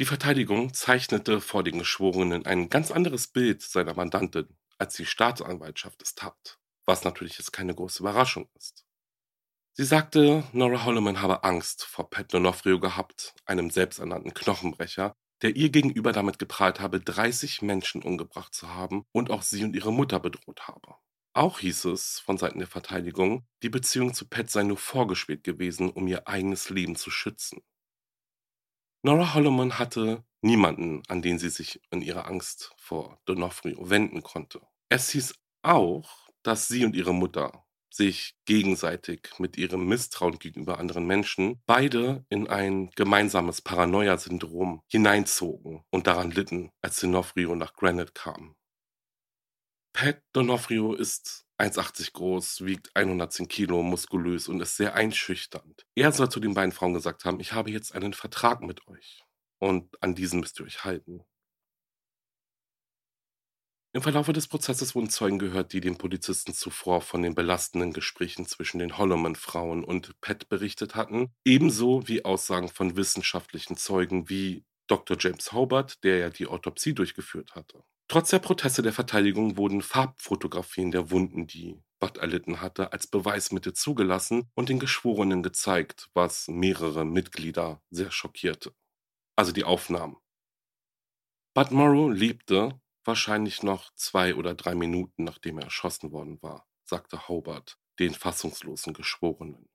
Die 0.00 0.06
Verteidigung 0.06 0.72
zeichnete 0.72 1.40
vor 1.40 1.62
den 1.62 1.78
Geschworenen 1.78 2.46
ein 2.46 2.70
ganz 2.70 2.90
anderes 2.90 3.28
Bild 3.28 3.62
seiner 3.62 3.94
Mandantin, 3.94 4.48
als 4.78 4.94
die 4.94 5.06
Staatsanwaltschaft 5.06 6.02
es 6.02 6.14
tat, 6.14 6.58
was 6.86 7.04
natürlich 7.04 7.38
jetzt 7.38 7.52
keine 7.52 7.74
große 7.74 8.02
Überraschung 8.02 8.48
ist. 8.56 8.84
Sie 9.74 9.84
sagte, 9.84 10.44
Nora 10.52 10.84
Holloman 10.84 11.20
habe 11.20 11.44
Angst 11.44 11.84
vor 11.84 12.08
Pat 12.08 12.32
Donofrio 12.32 12.80
gehabt, 12.80 13.34
einem 13.44 13.70
selbsternannten 13.70 14.32
Knochenbrecher, 14.32 15.14
der 15.44 15.56
ihr 15.56 15.68
gegenüber 15.68 16.12
damit 16.12 16.38
geprahlt 16.38 16.80
habe, 16.80 17.00
30 17.00 17.60
Menschen 17.60 18.02
umgebracht 18.02 18.54
zu 18.54 18.70
haben 18.74 19.04
und 19.12 19.30
auch 19.30 19.42
sie 19.42 19.62
und 19.62 19.76
ihre 19.76 19.92
Mutter 19.92 20.18
bedroht 20.18 20.66
habe. 20.66 20.94
Auch 21.34 21.58
hieß 21.58 21.84
es 21.84 22.18
von 22.18 22.38
Seiten 22.38 22.60
der 22.60 22.66
Verteidigung, 22.66 23.46
die 23.62 23.68
Beziehung 23.68 24.14
zu 24.14 24.26
Pat 24.26 24.48
sei 24.48 24.62
nur 24.62 24.78
vorgespielt 24.78 25.44
gewesen, 25.44 25.90
um 25.90 26.06
ihr 26.06 26.28
eigenes 26.28 26.70
Leben 26.70 26.96
zu 26.96 27.10
schützen. 27.10 27.60
Nora 29.02 29.34
Holloman 29.34 29.78
hatte 29.78 30.24
niemanden, 30.40 31.02
an 31.08 31.20
den 31.20 31.38
sie 31.38 31.50
sich 31.50 31.82
in 31.90 32.00
ihrer 32.00 32.26
Angst 32.26 32.72
vor 32.78 33.20
Donofrio 33.26 33.90
wenden 33.90 34.22
konnte. 34.22 34.62
Es 34.88 35.10
hieß 35.10 35.34
auch, 35.60 36.30
dass 36.42 36.68
sie 36.68 36.86
und 36.86 36.96
ihre 36.96 37.12
Mutter 37.12 37.63
sich 37.94 38.34
gegenseitig 38.44 39.30
mit 39.38 39.56
ihrem 39.56 39.86
Misstrauen 39.86 40.38
gegenüber 40.38 40.78
anderen 40.78 41.06
Menschen 41.06 41.62
beide 41.66 42.24
in 42.28 42.48
ein 42.48 42.90
gemeinsames 42.96 43.62
Paranoia-Syndrom 43.62 44.82
hineinzogen 44.88 45.82
und 45.90 46.06
daran 46.06 46.30
litten, 46.30 46.70
als 46.80 47.00
Donofrio 47.00 47.54
nach 47.54 47.74
Granite 47.74 48.12
kam. 48.12 48.56
Pat 49.92 50.20
Donofrio 50.32 50.94
ist 50.94 51.46
1,80 51.58 52.12
groß, 52.14 52.64
wiegt 52.64 52.90
110 52.96 53.46
Kilo, 53.46 53.82
muskulös 53.82 54.48
und 54.48 54.60
ist 54.60 54.76
sehr 54.76 54.94
einschüchternd. 54.94 55.86
Er 55.94 56.10
soll 56.10 56.28
zu 56.28 56.40
den 56.40 56.54
beiden 56.54 56.72
Frauen 56.72 56.94
gesagt 56.94 57.24
haben, 57.24 57.38
ich 57.38 57.52
habe 57.52 57.70
jetzt 57.70 57.94
einen 57.94 58.12
Vertrag 58.12 58.60
mit 58.60 58.88
euch 58.88 59.22
und 59.60 60.02
an 60.02 60.16
diesen 60.16 60.40
müsst 60.40 60.58
ihr 60.58 60.66
euch 60.66 60.84
halten. 60.84 61.22
Im 63.96 64.02
Verlaufe 64.02 64.32
des 64.32 64.48
Prozesses 64.48 64.96
wurden 64.96 65.08
Zeugen 65.08 65.38
gehört, 65.38 65.72
die 65.72 65.80
den 65.80 65.96
Polizisten 65.96 66.52
zuvor 66.52 67.00
von 67.00 67.22
den 67.22 67.36
belastenden 67.36 67.92
Gesprächen 67.92 68.44
zwischen 68.44 68.80
den 68.80 68.98
Holloman-Frauen 68.98 69.84
und 69.84 70.20
Pat 70.20 70.48
berichtet 70.48 70.96
hatten, 70.96 71.32
ebenso 71.44 72.08
wie 72.08 72.24
Aussagen 72.24 72.68
von 72.68 72.96
wissenschaftlichen 72.96 73.76
Zeugen 73.76 74.28
wie 74.28 74.64
Dr. 74.88 75.16
James 75.20 75.52
Hobart, 75.52 76.02
der 76.02 76.18
ja 76.18 76.30
die 76.30 76.48
Autopsie 76.48 76.92
durchgeführt 76.92 77.54
hatte. 77.54 77.84
Trotz 78.08 78.30
der 78.30 78.40
Proteste 78.40 78.82
der 78.82 78.92
Verteidigung 78.92 79.56
wurden 79.56 79.80
Farbfotografien 79.80 80.90
der 80.90 81.12
Wunden, 81.12 81.46
die 81.46 81.80
Budd 82.00 82.18
erlitten 82.18 82.60
hatte, 82.60 82.92
als 82.92 83.06
Beweismittel 83.06 83.74
zugelassen 83.74 84.50
und 84.54 84.70
den 84.70 84.80
Geschworenen 84.80 85.44
gezeigt, 85.44 86.10
was 86.14 86.48
mehrere 86.48 87.04
Mitglieder 87.04 87.80
sehr 87.90 88.10
schockierte. 88.10 88.74
Also 89.36 89.52
die 89.52 89.62
Aufnahmen. 89.62 90.16
Bud 91.54 91.70
Morrow 91.70 92.10
lebte 92.10 92.80
wahrscheinlich 93.06 93.62
noch 93.62 93.92
zwei 93.94 94.34
oder 94.34 94.54
drei 94.54 94.74
Minuten, 94.74 95.24
nachdem 95.24 95.58
er 95.58 95.64
erschossen 95.64 96.12
worden 96.12 96.42
war, 96.42 96.66
sagte 96.84 97.28
Hobart 97.28 97.78
den 97.98 98.14
fassungslosen 98.14 98.92
Geschworenen. 98.92 99.68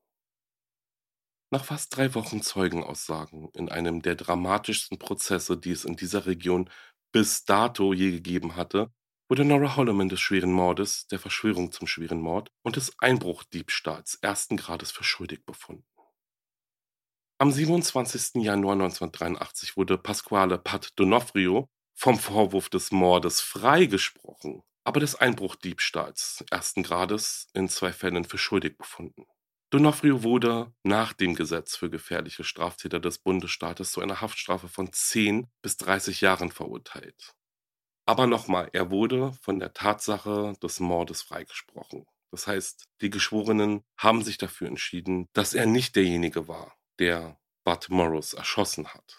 Nach 1.52 1.66
fast 1.66 1.96
drei 1.96 2.14
Wochen 2.14 2.42
Zeugenaussagen 2.42 3.50
in 3.54 3.70
einem 3.70 4.02
der 4.02 4.16
dramatischsten 4.16 5.00
Prozesse, 5.00 5.58
die 5.58 5.72
es 5.72 5.86
in 5.86 5.96
dieser 5.96 6.26
Region 6.26 6.70
bis 7.12 7.44
dato 7.44 7.94
je 7.94 8.12
gegeben 8.12 8.56
hatte, 8.56 8.92
wurde 9.30 9.46
Nora 9.46 9.76
Holloman 9.76 10.10
des 10.10 10.20
schweren 10.20 10.52
Mordes, 10.52 11.08
der 11.08 11.20
Verschwörung 11.20 11.72
zum 11.72 11.88
schweren 11.88 12.22
Mord 12.22 12.52
und 12.64 12.76
des 12.76 12.94
Einbruchdiebstahls 13.00 14.16
ersten 14.22 14.58
Grades 14.58 14.92
für 14.92 15.04
schuldig 15.04 15.46
befunden. 15.46 15.86
Am 17.40 17.52
27. 17.52 18.44
Januar 18.44 18.74
1983 18.74 19.78
wurde 19.78 19.98
Pasquale 19.98 20.58
Pat 20.58 20.92
Donofrio 20.96 21.70
vom 22.00 22.18
Vorwurf 22.18 22.70
des 22.70 22.92
Mordes 22.92 23.42
freigesprochen, 23.42 24.64
aber 24.86 25.02
des 25.02 25.16
Einbruchdiebstahls 25.16 26.46
ersten 26.50 26.82
Grades 26.82 27.50
in 27.54 27.68
zwei 27.68 27.92
Fällen 27.92 28.24
für 28.24 28.38
schuldig 28.38 28.78
befunden. 28.78 29.26
Donofrio 29.70 30.24
wurde 30.24 30.74
nach 30.84 31.12
dem 31.12 31.36
Gesetz 31.36 31.76
für 31.76 31.90
gefährliche 31.90 32.46
Straftäter 32.46 33.02
des 33.02 33.18
Bundesstaates 33.18 33.92
zu 33.92 34.00
einer 34.00 34.22
Haftstrafe 34.22 34.70
von 34.70 34.94
10 34.94 35.48
bis 35.62 35.76
30 35.76 36.22
Jahren 36.22 36.52
verurteilt. 36.52 37.36
Aber 38.06 38.28
nochmal, 38.28 38.70
er 38.72 38.92
wurde 38.92 39.34
von 39.42 39.60
der 39.60 39.74
Tatsache 39.74 40.54
des 40.64 40.80
Mordes 40.80 41.22
freigesprochen. 41.22 42.06
Das 42.32 42.48
heißt, 42.48 42.86
die 43.02 43.10
Geschworenen 43.10 43.84
haben 43.98 44.24
sich 44.24 44.38
dafür 44.38 44.70
entschieden, 44.70 45.28
dass 45.34 45.54
er 45.54 45.66
nicht 45.66 45.98
derjenige 45.98 46.48
war, 46.48 46.78
der 46.98 47.38
Bud 47.66 47.90
Morris 47.90 48.34
erschossen 48.34 48.88
hat. 48.88 49.19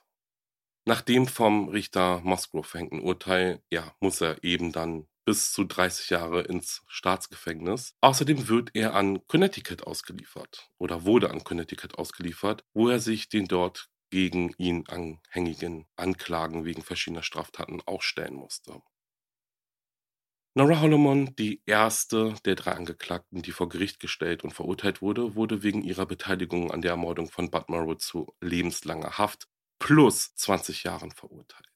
Nach 0.87 1.01
dem 1.03 1.27
vom 1.27 1.69
Richter 1.69 2.21
Musgrove 2.23 2.67
verhängten 2.67 3.01
Urteil, 3.01 3.63
ja, 3.71 3.95
muss 4.01 4.21
er 4.21 4.43
eben 4.45 4.73
dann 4.73 5.07
bis 5.25 5.53
zu 5.53 5.65
30 5.65 6.11
Jahre 6.11 6.43
ins 6.43 6.83
Staatsgefängnis. 6.89 7.95
Außerdem 8.01 8.49
wird 8.49 8.71
er 8.75 8.95
an 8.95 9.27
Connecticut 9.27 9.85
ausgeliefert 9.85 10.71
oder 10.79 11.05
wurde 11.05 11.31
an 11.31 11.45
Connecticut 11.45 11.97
ausgeliefert, 11.99 12.65
wo 12.75 12.89
er 12.89 12.99
sich 13.01 13.29
den 13.29 13.47
dort 13.47 13.89
gegen 14.11 14.55
ihn 14.59 14.85
anhängigen 14.89 15.87
Anklagen 15.97 16.65
wegen 16.65 16.83
verschiedener 16.83 17.23
Straftaten 17.23 17.81
auch 17.87 18.03
stellen 18.03 18.35
musste. 18.35 18.83
Nora 20.55 20.81
Holloman, 20.81 21.35
die 21.37 21.63
erste 21.67 22.35
der 22.45 22.55
drei 22.57 22.73
Angeklagten, 22.73 23.43
die 23.43 23.53
vor 23.53 23.69
Gericht 23.69 24.01
gestellt 24.01 24.43
und 24.45 24.53
verurteilt 24.53 25.01
wurde, 25.03 25.35
wurde 25.37 25.63
wegen 25.63 25.83
ihrer 25.83 26.07
Beteiligung 26.07 26.71
an 26.73 26.83
der 26.83 26.93
Ermordung 26.93 27.31
von 27.31 27.51
Bud 27.51 27.69
Morrow 27.69 27.97
zu 27.97 28.35
lebenslanger 28.41 29.19
Haft 29.19 29.49
plus 29.81 30.35
20 30.37 30.85
Jahren 30.85 31.11
verurteilt. 31.11 31.67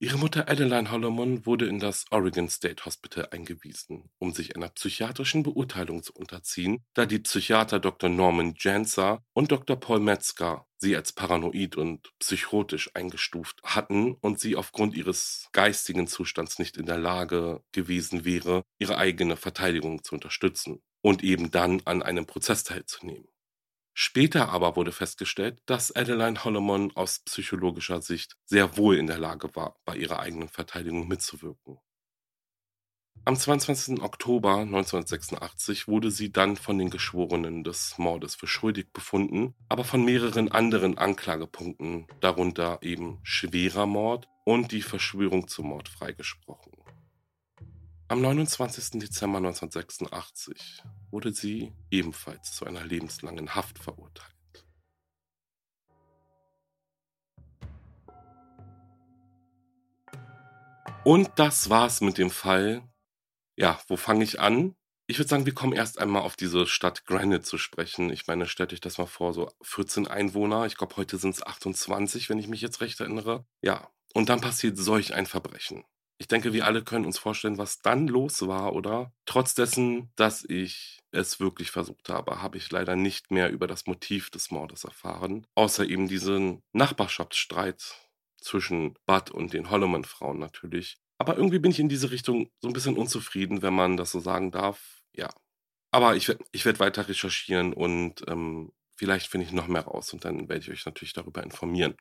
Ihre 0.00 0.16
Mutter 0.16 0.48
Adeline 0.48 0.92
Holloman 0.92 1.44
wurde 1.44 1.66
in 1.66 1.80
das 1.80 2.04
Oregon 2.12 2.48
State 2.48 2.84
Hospital 2.84 3.30
eingewiesen, 3.32 4.10
um 4.18 4.32
sich 4.32 4.54
einer 4.54 4.68
psychiatrischen 4.68 5.42
Beurteilung 5.42 6.04
zu 6.04 6.12
unterziehen, 6.12 6.84
da 6.94 7.04
die 7.04 7.18
Psychiater 7.18 7.80
Dr. 7.80 8.08
Norman 8.08 8.54
Janser 8.56 9.24
und 9.32 9.50
Dr. 9.50 9.74
Paul 9.74 9.98
Metzger 9.98 10.68
sie 10.76 10.94
als 10.94 11.12
paranoid 11.12 11.74
und 11.74 12.12
psychotisch 12.20 12.94
eingestuft 12.94 13.60
hatten 13.64 14.14
und 14.20 14.38
sie 14.38 14.54
aufgrund 14.54 14.94
ihres 14.94 15.48
geistigen 15.50 16.06
Zustands 16.06 16.60
nicht 16.60 16.76
in 16.76 16.86
der 16.86 16.98
Lage 16.98 17.64
gewesen 17.72 18.24
wäre, 18.24 18.62
ihre 18.78 18.98
eigene 18.98 19.36
Verteidigung 19.36 20.04
zu 20.04 20.14
unterstützen 20.14 20.80
und 21.00 21.24
eben 21.24 21.50
dann 21.50 21.82
an 21.86 22.04
einem 22.04 22.26
Prozess 22.26 22.62
teilzunehmen. 22.62 23.26
Später 24.00 24.50
aber 24.50 24.76
wurde 24.76 24.92
festgestellt, 24.92 25.60
dass 25.66 25.90
Adeline 25.90 26.44
Holloman 26.44 26.92
aus 26.94 27.18
psychologischer 27.24 28.00
Sicht 28.00 28.36
sehr 28.44 28.76
wohl 28.76 28.96
in 28.96 29.08
der 29.08 29.18
Lage 29.18 29.56
war, 29.56 29.80
bei 29.84 29.96
ihrer 29.96 30.20
eigenen 30.20 30.48
Verteidigung 30.48 31.08
mitzuwirken. 31.08 31.78
Am 33.24 33.34
22. 33.34 34.00
Oktober 34.00 34.58
1986 34.58 35.88
wurde 35.88 36.12
sie 36.12 36.30
dann 36.30 36.56
von 36.56 36.78
den 36.78 36.90
Geschworenen 36.90 37.64
des 37.64 37.98
Mordes 37.98 38.36
für 38.36 38.46
schuldig 38.46 38.92
befunden, 38.92 39.56
aber 39.68 39.82
von 39.82 40.04
mehreren 40.04 40.52
anderen 40.52 40.96
Anklagepunkten, 40.96 42.06
darunter 42.20 42.78
eben 42.82 43.18
schwerer 43.24 43.86
Mord 43.86 44.28
und 44.44 44.70
die 44.70 44.82
Verschwörung 44.82 45.48
zum 45.48 45.70
Mord 45.70 45.88
freigesprochen. 45.88 46.70
Am 48.10 48.22
29. 48.22 49.00
Dezember 49.00 49.36
1986 49.36 50.82
wurde 51.10 51.30
sie 51.34 51.74
ebenfalls 51.90 52.54
zu 52.54 52.64
einer 52.64 52.82
lebenslangen 52.82 53.54
Haft 53.54 53.78
verurteilt. 53.78 54.34
Und 61.04 61.30
das 61.36 61.68
war's 61.68 62.00
mit 62.00 62.16
dem 62.16 62.30
Fall. 62.30 62.82
Ja, 63.56 63.78
wo 63.88 63.98
fange 63.98 64.24
ich 64.24 64.40
an? 64.40 64.74
Ich 65.06 65.18
würde 65.18 65.28
sagen, 65.28 65.44
wir 65.44 65.54
kommen 65.54 65.74
erst 65.74 65.98
einmal 65.98 66.22
auf 66.22 66.34
diese 66.34 66.66
Stadt 66.66 67.04
Granite 67.04 67.42
zu 67.42 67.58
sprechen. 67.58 68.08
Ich 68.08 68.26
meine, 68.26 68.46
stellt 68.46 68.72
euch 68.72 68.80
das 68.80 68.96
mal 68.96 69.04
vor, 69.04 69.34
so 69.34 69.50
14 69.60 70.08
Einwohner. 70.08 70.64
Ich 70.64 70.78
glaube, 70.78 70.96
heute 70.96 71.18
sind 71.18 71.34
es 71.34 71.42
28, 71.42 72.30
wenn 72.30 72.38
ich 72.38 72.48
mich 72.48 72.62
jetzt 72.62 72.80
recht 72.80 73.00
erinnere. 73.00 73.44
Ja, 73.60 73.90
und 74.14 74.30
dann 74.30 74.40
passiert 74.40 74.78
solch 74.78 75.12
ein 75.12 75.26
Verbrechen. 75.26 75.84
Ich 76.20 76.26
denke, 76.26 76.52
wir 76.52 76.66
alle 76.66 76.82
können 76.82 77.06
uns 77.06 77.18
vorstellen, 77.18 77.58
was 77.58 77.80
dann 77.80 78.08
los 78.08 78.46
war, 78.46 78.74
oder? 78.74 79.12
Trotz 79.24 79.54
dessen, 79.54 80.10
dass 80.16 80.44
ich 80.44 80.98
es 81.12 81.38
wirklich 81.38 81.70
versucht 81.70 82.08
habe, 82.08 82.42
habe 82.42 82.58
ich 82.58 82.70
leider 82.70 82.96
nicht 82.96 83.30
mehr 83.30 83.50
über 83.50 83.66
das 83.66 83.86
Motiv 83.86 84.30
des 84.30 84.50
Mordes 84.50 84.84
erfahren, 84.84 85.46
außer 85.54 85.88
eben 85.88 86.08
diesen 86.08 86.62
Nachbarschaftsstreit 86.72 87.94
zwischen 88.40 88.94
Bud 89.06 89.30
und 89.30 89.52
den 89.52 89.70
Holloman-Frauen 89.70 90.38
natürlich. 90.38 90.98
Aber 91.18 91.36
irgendwie 91.36 91.58
bin 91.58 91.70
ich 91.70 91.80
in 91.80 91.88
diese 91.88 92.10
Richtung 92.10 92.50
so 92.60 92.68
ein 92.68 92.74
bisschen 92.74 92.96
unzufrieden, 92.96 93.62
wenn 93.62 93.74
man 93.74 93.96
das 93.96 94.10
so 94.10 94.20
sagen 94.20 94.50
darf. 94.50 95.02
Ja. 95.14 95.30
Aber 95.90 96.16
ich 96.16 96.28
werde 96.28 96.44
ich 96.52 96.64
werd 96.64 96.80
weiter 96.80 97.08
recherchieren 97.08 97.72
und 97.72 98.24
ähm, 98.28 98.72
vielleicht 98.96 99.28
finde 99.28 99.46
ich 99.46 99.52
noch 99.52 99.68
mehr 99.68 99.84
raus 99.84 100.12
und 100.12 100.24
dann 100.24 100.48
werde 100.48 100.60
ich 100.60 100.70
euch 100.70 100.84
natürlich 100.84 101.14
darüber 101.14 101.42
informieren. 101.42 101.96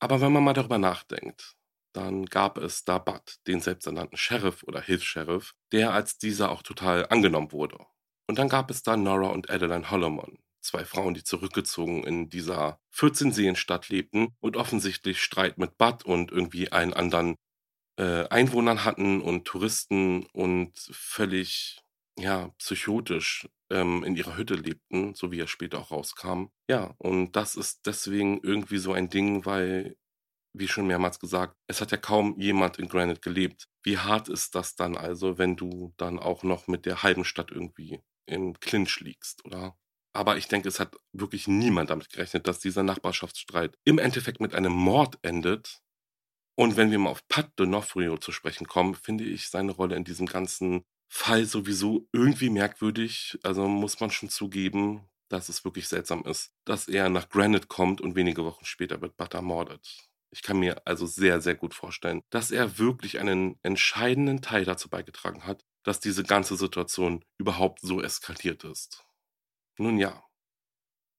Aber 0.00 0.20
wenn 0.20 0.32
man 0.32 0.42
mal 0.42 0.54
darüber 0.54 0.78
nachdenkt, 0.78 1.56
dann 1.92 2.26
gab 2.26 2.58
es 2.58 2.84
da 2.84 2.98
Bud, 2.98 3.38
den 3.46 3.60
selbsternannten 3.60 4.16
Sheriff 4.16 4.62
oder 4.62 4.80
Hilfs-Sheriff, 4.80 5.54
der 5.72 5.92
als 5.92 6.18
dieser 6.18 6.50
auch 6.50 6.62
total 6.62 7.06
angenommen 7.08 7.52
wurde. 7.52 7.78
Und 8.28 8.38
dann 8.38 8.48
gab 8.48 8.70
es 8.70 8.82
da 8.82 8.96
Nora 8.96 9.28
und 9.28 9.50
Adeline 9.50 9.90
Holloman, 9.90 10.38
zwei 10.60 10.84
Frauen, 10.84 11.14
die 11.14 11.24
zurückgezogen 11.24 12.04
in 12.04 12.28
dieser 12.28 12.78
14-Seenstadt 12.94 13.88
lebten 13.88 14.36
und 14.40 14.56
offensichtlich 14.56 15.22
Streit 15.22 15.58
mit 15.58 15.76
Bud 15.78 16.04
und 16.04 16.30
irgendwie 16.30 16.70
einen 16.70 16.94
anderen 16.94 17.36
äh, 17.98 18.28
Einwohnern 18.28 18.84
hatten 18.84 19.20
und 19.20 19.46
Touristen 19.46 20.26
und 20.32 20.78
völlig 20.92 21.82
ja, 22.18 22.48
psychotisch 22.58 23.48
ähm, 23.70 24.04
in 24.04 24.16
ihrer 24.16 24.36
Hütte 24.36 24.54
lebten, 24.54 25.14
so 25.14 25.32
wie 25.32 25.40
er 25.40 25.46
später 25.46 25.78
auch 25.78 25.90
rauskam. 25.90 26.46
Ja, 26.68 26.94
und 26.98 27.32
das 27.36 27.56
ist 27.56 27.86
deswegen 27.86 28.40
irgendwie 28.42 28.78
so 28.78 28.92
ein 28.92 29.08
Ding, 29.08 29.44
weil, 29.44 29.96
wie 30.52 30.68
schon 30.68 30.86
mehrmals 30.86 31.18
gesagt, 31.18 31.56
es 31.66 31.80
hat 31.80 31.92
ja 31.92 31.96
kaum 31.96 32.38
jemand 32.38 32.78
in 32.78 32.88
Granite 32.88 33.20
gelebt. 33.20 33.68
Wie 33.82 33.98
hart 33.98 34.28
ist 34.28 34.54
das 34.54 34.74
dann 34.74 34.96
also, 34.96 35.38
wenn 35.38 35.56
du 35.56 35.94
dann 35.96 36.18
auch 36.18 36.42
noch 36.42 36.66
mit 36.66 36.86
der 36.86 37.02
halben 37.02 37.24
Stadt 37.24 37.50
irgendwie 37.50 38.00
im 38.26 38.58
Clinch 38.60 39.00
liegst, 39.00 39.44
oder? 39.44 39.76
Aber 40.12 40.36
ich 40.36 40.48
denke, 40.48 40.68
es 40.68 40.80
hat 40.80 40.96
wirklich 41.12 41.46
niemand 41.46 41.90
damit 41.90 42.10
gerechnet, 42.10 42.48
dass 42.48 42.58
dieser 42.58 42.82
Nachbarschaftsstreit 42.82 43.78
im 43.84 43.98
Endeffekt 43.98 44.40
mit 44.40 44.54
einem 44.54 44.72
Mord 44.72 45.18
endet. 45.22 45.82
Und 46.56 46.76
wenn 46.76 46.90
wir 46.90 46.98
mal 46.98 47.10
auf 47.10 47.26
Pat 47.28 47.52
D'Onofrio 47.58 48.20
zu 48.20 48.32
sprechen 48.32 48.66
kommen, 48.66 48.94
finde 48.94 49.24
ich 49.24 49.48
seine 49.48 49.72
Rolle 49.72 49.96
in 49.96 50.04
diesem 50.04 50.26
ganzen 50.26 50.84
Fall 51.08 51.44
sowieso 51.44 52.08
irgendwie 52.12 52.50
merkwürdig. 52.50 53.38
Also 53.42 53.68
muss 53.68 54.00
man 54.00 54.10
schon 54.10 54.28
zugeben, 54.28 55.08
dass 55.28 55.48
es 55.48 55.64
wirklich 55.64 55.88
seltsam 55.88 56.24
ist, 56.24 56.52
dass 56.64 56.88
er 56.88 57.08
nach 57.08 57.28
Granite 57.28 57.68
kommt 57.68 58.00
und 58.00 58.16
wenige 58.16 58.44
Wochen 58.44 58.64
später 58.64 59.00
wird 59.00 59.16
Butter 59.16 59.38
ermordet. 59.38 60.09
Ich 60.32 60.42
kann 60.42 60.58
mir 60.58 60.86
also 60.86 61.06
sehr, 61.06 61.40
sehr 61.40 61.56
gut 61.56 61.74
vorstellen, 61.74 62.22
dass 62.30 62.50
er 62.50 62.78
wirklich 62.78 63.18
einen 63.18 63.58
entscheidenden 63.62 64.42
Teil 64.42 64.64
dazu 64.64 64.88
beigetragen 64.88 65.44
hat, 65.44 65.64
dass 65.82 66.00
diese 66.00 66.22
ganze 66.22 66.56
Situation 66.56 67.24
überhaupt 67.38 67.80
so 67.80 68.00
eskaliert 68.00 68.64
ist. 68.64 69.04
Nun 69.78 69.98
ja, 69.98 70.22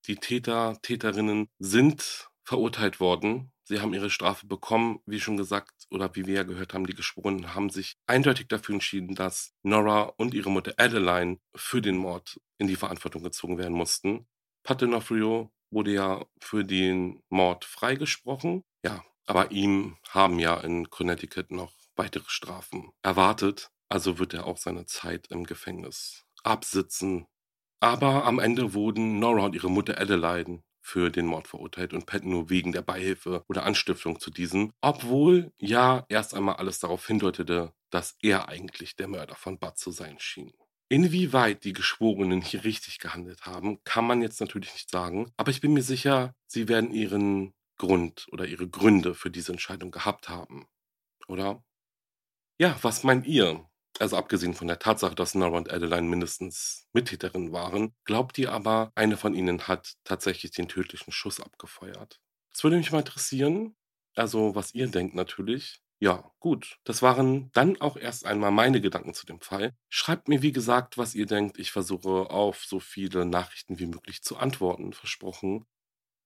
die 0.08 0.16
Täter, 0.16 0.80
Täterinnen 0.82 1.50
sind 1.60 2.30
verurteilt 2.44 3.00
worden. 3.00 3.52
Sie 3.64 3.80
haben 3.80 3.94
ihre 3.94 4.10
Strafe 4.10 4.48
bekommen, 4.48 5.00
wie 5.06 5.20
schon 5.20 5.38
gesagt, 5.38 5.72
oder 5.90 6.16
wie 6.16 6.26
wir 6.26 6.36
ja 6.36 6.44
gehört 6.44 6.74
haben, 6.74 6.88
die 6.88 6.96
Geschworenen 6.96 7.54
haben 7.54 7.70
sich 7.70 7.96
eindeutig 8.08 8.48
dafür 8.48 8.74
entschieden, 8.74 9.16
dass 9.16 9.54
Nora 9.64 10.04
und 10.18 10.34
ihre 10.34 10.50
Mutter 10.50 10.74
Adeline 10.78 11.40
für 11.56 11.82
den 11.82 11.98
Mord 11.98 12.40
in 12.58 12.68
die 12.68 12.76
Verantwortung 12.76 13.24
gezogen 13.24 13.58
werden 13.58 13.74
mussten. 13.74 14.28
Patenofrio 14.64 15.52
wurde 15.72 15.94
ja 15.94 16.26
für 16.40 16.64
den 16.64 17.24
Mord 17.30 17.66
freigesprochen. 17.66 18.64
Ja, 18.86 19.04
aber 19.26 19.52
ihm 19.52 19.98
haben 20.10 20.40
ja 20.40 20.60
in 20.60 20.90
Connecticut 20.90 21.52
noch 21.52 21.74
weitere 21.96 22.26
Strafen 22.28 22.92
erwartet. 23.02 23.70
Also 23.90 24.20
wird 24.20 24.34
er 24.34 24.46
auch 24.46 24.58
seine 24.58 24.86
Zeit 24.86 25.28
im 25.32 25.46
Gefängnis 25.46 26.26
absitzen 26.44 27.28
aber 27.82 28.26
am 28.26 28.38
Ende 28.38 28.76
wurden 28.76 29.18
Nora 29.18 29.46
und 29.46 29.56
ihre 29.56 29.70
Mutter 29.70 30.00
Adeline 30.00 30.62
für 30.82 31.10
den 31.10 31.26
Mord 31.26 31.48
verurteilt 31.48 31.94
und 31.94 32.06
Pat 32.06 32.24
nur 32.24 32.50
wegen 32.50 32.72
der 32.72 32.84
Beihilfe 32.84 33.44
oder 33.50 33.64
Anstiftung 33.66 34.20
zu 34.20 34.30
diesem, 34.30 34.72
obwohl 34.82 35.52
ja 35.58 36.06
erst 36.08 36.36
einmal 36.36 36.56
alles 36.58 36.80
darauf 36.80 37.06
hindeutete, 37.08 37.74
dass 37.90 38.18
er 38.22 38.50
eigentlich 38.50 38.96
der 38.96 39.08
Mörder 39.08 39.36
von 39.36 39.58
Bud 39.58 39.78
zu 39.78 39.90
sein 39.92 40.18
schien. 40.20 40.54
Inwieweit 40.92 41.64
die 41.64 41.72
Geschworenen 41.72 42.42
hier 42.42 42.66
richtig 42.66 43.00
gehandelt 43.00 43.46
haben, 43.46 43.82
kann 43.86 44.06
man 44.06 44.22
jetzt 44.22 44.42
natürlich 44.42 44.74
nicht 44.74 44.90
sagen, 44.90 45.32
aber 45.38 45.50
ich 45.50 45.62
bin 45.62 45.72
mir 45.72 45.84
sicher, 45.84 46.36
sie 46.48 46.68
werden 46.68 46.92
ihren 46.92 47.54
Grund 47.78 48.28
oder 48.34 48.46
ihre 48.46 48.68
Gründe 48.68 49.16
für 49.16 49.32
diese 49.32 49.54
Entscheidung 49.54 49.92
gehabt 49.92 50.28
haben. 50.28 50.68
Oder? 51.30 51.64
Ja, 52.60 52.78
was 52.82 53.06
meint 53.06 53.26
ihr? 53.26 53.66
Also 54.00 54.18
abgesehen 54.18 54.54
von 54.54 54.68
der 54.68 54.80
Tatsache, 54.80 55.16
dass 55.16 55.34
Nora 55.34 55.56
und 55.56 55.72
Adeline 55.72 56.10
mindestens 56.10 56.90
Mittäterinnen 56.92 57.54
waren, 57.54 57.96
glaubt 58.04 58.38
ihr 58.38 58.52
aber, 58.52 58.92
eine 58.94 59.16
von 59.16 59.34
ihnen 59.34 59.70
hat 59.70 59.94
tatsächlich 60.04 60.52
den 60.52 60.68
tödlichen 60.68 61.14
Schuss 61.14 61.40
abgefeuert? 61.40 62.20
Das 62.52 62.66
würde 62.66 62.76
mich 62.76 62.92
mal 62.92 63.00
interessieren. 63.00 63.78
Also, 64.14 64.56
was 64.56 64.74
ihr 64.74 64.88
denkt 64.88 65.16
natürlich. 65.16 65.82
Ja, 66.04 66.32
gut. 66.40 66.80
Das 66.84 67.04
waren 67.04 67.52
dann 67.52 67.80
auch 67.80 67.96
erst 67.96 68.26
einmal 68.26 68.50
meine 68.50 68.82
Gedanken 68.82 69.14
zu 69.14 69.28
dem 69.28 69.40
Fall. 69.40 69.76
Schreibt 69.88 70.30
mir, 70.30 70.42
wie 70.42 70.52
gesagt, 70.52 70.98
was 70.98 71.14
ihr 71.14 71.28
denkt. 71.28 71.60
Ich 71.60 71.72
versuche 71.72 72.32
auf 72.32 72.66
so 72.66 72.80
viele 72.80 73.24
Nachrichten 73.24 73.78
wie 73.78 73.86
möglich 73.86 74.24
zu 74.24 74.36
antworten, 74.38 74.94
versprochen. 74.94 75.68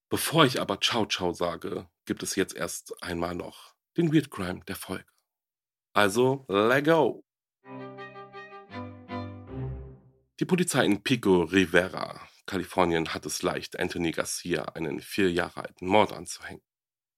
Bevor 0.10 0.46
ich 0.46 0.62
aber 0.62 0.80
Ciao 0.80 1.06
Ciao 1.06 1.34
sage, 1.34 1.90
gibt 2.06 2.24
es 2.24 2.38
jetzt 2.38 2.56
erst 2.56 3.04
einmal 3.04 3.36
noch 3.36 3.76
den 3.98 4.14
Weird 4.14 4.32
Crime 4.32 4.62
der 4.66 4.78
Folge. 4.78 5.12
Also, 5.94 6.46
let 6.48 6.86
go! 6.86 7.26
Die 10.40 10.46
Polizei 10.46 10.86
in 10.86 11.04
Pico 11.04 11.42
Rivera, 11.42 12.22
Kalifornien, 12.46 13.14
hat 13.14 13.26
es 13.26 13.42
leicht, 13.42 13.78
Anthony 13.78 14.12
Garcia 14.12 14.64
einen 14.64 15.02
vier 15.02 15.30
Jahre 15.34 15.64
alten 15.64 15.88
Mord 15.88 16.14
anzuhängen. 16.14 16.64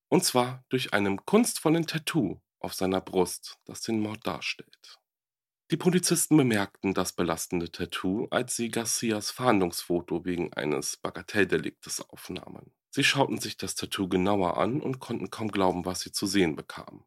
Und 0.09 0.23
zwar 0.23 0.63
durch 0.69 0.93
einem 0.93 1.23
kunstvollen 1.23 1.85
Tattoo 1.85 2.41
auf 2.59 2.73
seiner 2.73 3.01
Brust, 3.01 3.57
das 3.65 3.81
den 3.81 3.99
Mord 3.99 4.25
darstellt. 4.25 4.99
Die 5.69 5.77
Polizisten 5.77 6.37
bemerkten 6.37 6.93
das 6.93 7.11
belastende 7.11 7.69
Tattoo, 7.69 8.27
als 8.31 8.55
sie 8.55 8.69
Garcias 8.69 9.31
Fahndungsfoto 9.31 10.23
wegen 10.23 10.53
eines 10.53 10.95
Bagatelldeliktes 10.95 12.01
aufnahmen. 12.09 12.71
Sie 12.89 13.03
schauten 13.03 13.39
sich 13.39 13.57
das 13.57 13.75
Tattoo 13.75 14.07
genauer 14.07 14.57
an 14.57 14.79
und 14.79 14.99
konnten 14.99 15.29
kaum 15.29 15.49
glauben, 15.49 15.85
was 15.85 15.99
sie 15.99 16.11
zu 16.11 16.25
sehen 16.25 16.55
bekamen. 16.55 17.03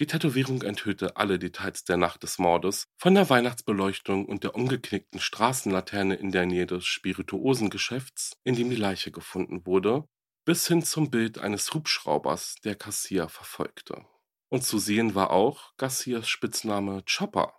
Die 0.00 0.06
Tätowierung 0.06 0.62
enthüllte 0.62 1.16
alle 1.18 1.38
Details 1.38 1.84
der 1.84 1.98
Nacht 1.98 2.22
des 2.22 2.38
Mordes, 2.38 2.88
von 2.96 3.14
der 3.14 3.28
Weihnachtsbeleuchtung 3.28 4.24
und 4.24 4.44
der 4.44 4.54
umgeknickten 4.54 5.20
Straßenlaterne 5.20 6.14
in 6.14 6.32
der 6.32 6.46
Nähe 6.46 6.66
des 6.66 6.86
Spirituosengeschäfts, 6.86 8.32
in 8.42 8.56
dem 8.56 8.70
die 8.70 8.76
Leiche 8.76 9.12
gefunden 9.12 9.66
wurde, 9.66 10.04
bis 10.46 10.66
hin 10.66 10.82
zum 10.82 11.10
Bild 11.10 11.38
eines 11.38 11.72
Hubschraubers, 11.74 12.56
der 12.64 12.76
Garcia 12.76 13.28
verfolgte. 13.28 14.04
Und 14.52 14.64
zu 14.64 14.78
sehen 14.78 15.14
war 15.14 15.30
auch 15.30 15.76
Garcias 15.76 16.28
Spitzname 16.28 17.04
Chopper 17.04 17.54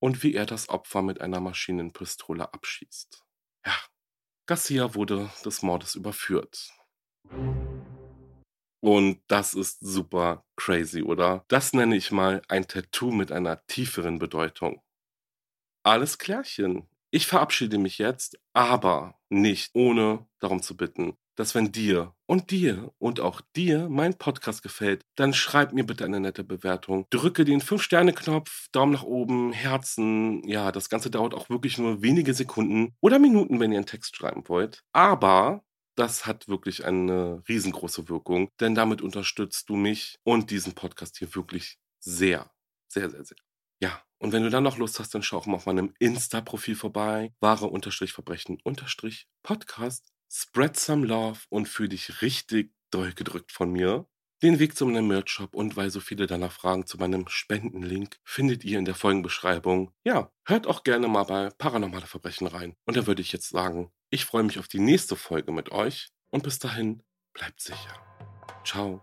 und 0.00 0.24
wie 0.24 0.34
er 0.34 0.44
das 0.44 0.68
Opfer 0.68 1.00
mit 1.00 1.20
einer 1.20 1.40
Maschinenpistole 1.40 2.52
abschießt. 2.52 3.24
Ja, 3.64 3.74
Garcia 4.46 4.96
wurde 4.96 5.30
des 5.44 5.62
Mordes 5.62 5.94
überführt. 5.94 6.72
Und 8.80 9.22
das 9.28 9.54
ist 9.54 9.78
super 9.80 10.44
crazy, 10.56 11.02
oder? 11.02 11.44
Das 11.46 11.72
nenne 11.72 11.94
ich 11.94 12.10
mal 12.10 12.42
ein 12.48 12.66
Tattoo 12.66 13.12
mit 13.12 13.30
einer 13.30 13.64
tieferen 13.66 14.18
Bedeutung. 14.18 14.82
Alles 15.84 16.18
klärchen. 16.18 16.88
Ich 17.12 17.28
verabschiede 17.28 17.78
mich 17.78 17.98
jetzt, 17.98 18.40
aber 18.52 19.20
nicht 19.28 19.70
ohne 19.74 20.26
darum 20.40 20.60
zu 20.60 20.76
bitten, 20.76 21.16
dass 21.36 21.54
wenn 21.54 21.70
dir 21.70 22.16
und 22.32 22.50
dir 22.50 22.92
und 22.98 23.20
auch 23.20 23.42
dir 23.54 23.88
mein 23.90 24.16
Podcast 24.16 24.62
gefällt, 24.62 25.04
dann 25.16 25.34
schreib 25.34 25.74
mir 25.74 25.84
bitte 25.84 26.06
eine 26.06 26.18
nette 26.18 26.44
Bewertung. 26.44 27.04
Drücke 27.10 27.44
den 27.44 27.60
5-Sterne-Knopf, 27.60 28.68
Daumen 28.72 28.92
nach 28.92 29.02
oben, 29.02 29.52
Herzen. 29.52 30.42
Ja, 30.48 30.72
das 30.72 30.88
Ganze 30.88 31.10
dauert 31.10 31.34
auch 31.34 31.50
wirklich 31.50 31.76
nur 31.76 32.00
wenige 32.00 32.32
Sekunden 32.32 32.94
oder 33.02 33.18
Minuten, 33.18 33.60
wenn 33.60 33.70
ihr 33.70 33.76
einen 33.76 33.84
Text 33.84 34.16
schreiben 34.16 34.48
wollt. 34.48 34.82
Aber 34.94 35.62
das 35.94 36.24
hat 36.24 36.48
wirklich 36.48 36.86
eine 36.86 37.42
riesengroße 37.50 38.08
Wirkung, 38.08 38.48
denn 38.60 38.74
damit 38.74 39.02
unterstützt 39.02 39.68
du 39.68 39.76
mich 39.76 40.16
und 40.24 40.50
diesen 40.50 40.72
Podcast 40.72 41.18
hier 41.18 41.34
wirklich 41.34 41.76
sehr, 42.00 42.50
sehr, 42.88 43.10
sehr, 43.10 43.26
sehr. 43.26 43.36
Ja, 43.82 44.02
und 44.16 44.32
wenn 44.32 44.42
du 44.42 44.48
dann 44.48 44.64
noch 44.64 44.78
Lust 44.78 44.98
hast, 45.00 45.14
dann 45.14 45.22
schau 45.22 45.36
auch 45.36 45.44
mal 45.44 45.56
auf 45.56 45.66
meinem 45.66 45.92
Insta-Profil 45.98 46.76
vorbei, 46.76 47.34
wahre-verbrechen-podcast. 47.40 50.11
Spread 50.34 50.78
some 50.78 51.06
love 51.06 51.40
und 51.50 51.68
fühl 51.68 51.90
dich 51.90 52.22
richtig 52.22 52.72
doll 52.90 53.12
gedrückt 53.12 53.52
von 53.52 53.70
mir. 53.70 54.06
Den 54.42 54.58
Weg 54.58 54.76
zu 54.76 54.86
meinem 54.86 55.06
Merch-Shop 55.06 55.54
und 55.54 55.76
weil 55.76 55.90
so 55.90 56.00
viele 56.00 56.26
danach 56.26 56.52
fragen 56.52 56.86
zu 56.86 56.96
meinem 56.96 57.28
Spendenlink 57.28 58.18
findet 58.24 58.64
ihr 58.64 58.78
in 58.78 58.86
der 58.86 58.94
Folgenbeschreibung. 58.94 59.92
Ja, 60.04 60.32
hört 60.46 60.66
auch 60.66 60.84
gerne 60.84 61.06
mal 61.06 61.24
bei 61.24 61.50
Paranormale 61.50 62.06
Verbrechen 62.06 62.46
rein. 62.46 62.74
Und 62.86 62.96
dann 62.96 63.06
würde 63.06 63.20
ich 63.20 63.30
jetzt 63.32 63.50
sagen, 63.50 63.92
ich 64.08 64.24
freue 64.24 64.42
mich 64.42 64.58
auf 64.58 64.68
die 64.68 64.80
nächste 64.80 65.16
Folge 65.16 65.52
mit 65.52 65.70
euch 65.70 66.08
und 66.30 66.42
bis 66.42 66.58
dahin 66.58 67.02
bleibt 67.34 67.60
sicher. 67.60 67.94
Ciao. 68.64 69.02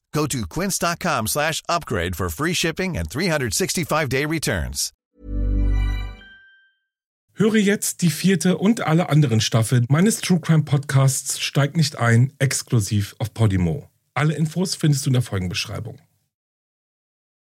Go 0.13 0.27
to 0.27 0.45
quince.com/upgrade 0.47 2.15
for 2.15 2.29
free 2.29 2.55
shipping 2.55 2.97
and 2.97 3.07
365-day 3.09 4.25
returns. 4.25 4.91
Höre 7.33 7.55
jetzt 7.55 8.01
die 8.01 8.11
vierte 8.11 8.57
und 8.57 8.81
alle 8.81 9.09
anderen 9.09 9.41
Staffeln 9.41 9.85
meines 9.89 10.21
True 10.21 10.39
Crime 10.39 10.63
Podcasts 10.63 11.39
Steig 11.39 11.75
nicht 11.75 11.97
ein, 11.97 12.33
exklusiv 12.39 13.15
auf 13.19 13.33
Podimo. 13.33 13.89
Alle 14.13 14.35
Infos 14.35 14.75
findest 14.75 15.05
du 15.05 15.09
in 15.09 15.13
der 15.13 15.21
Folgenbeschreibung. 15.21 15.97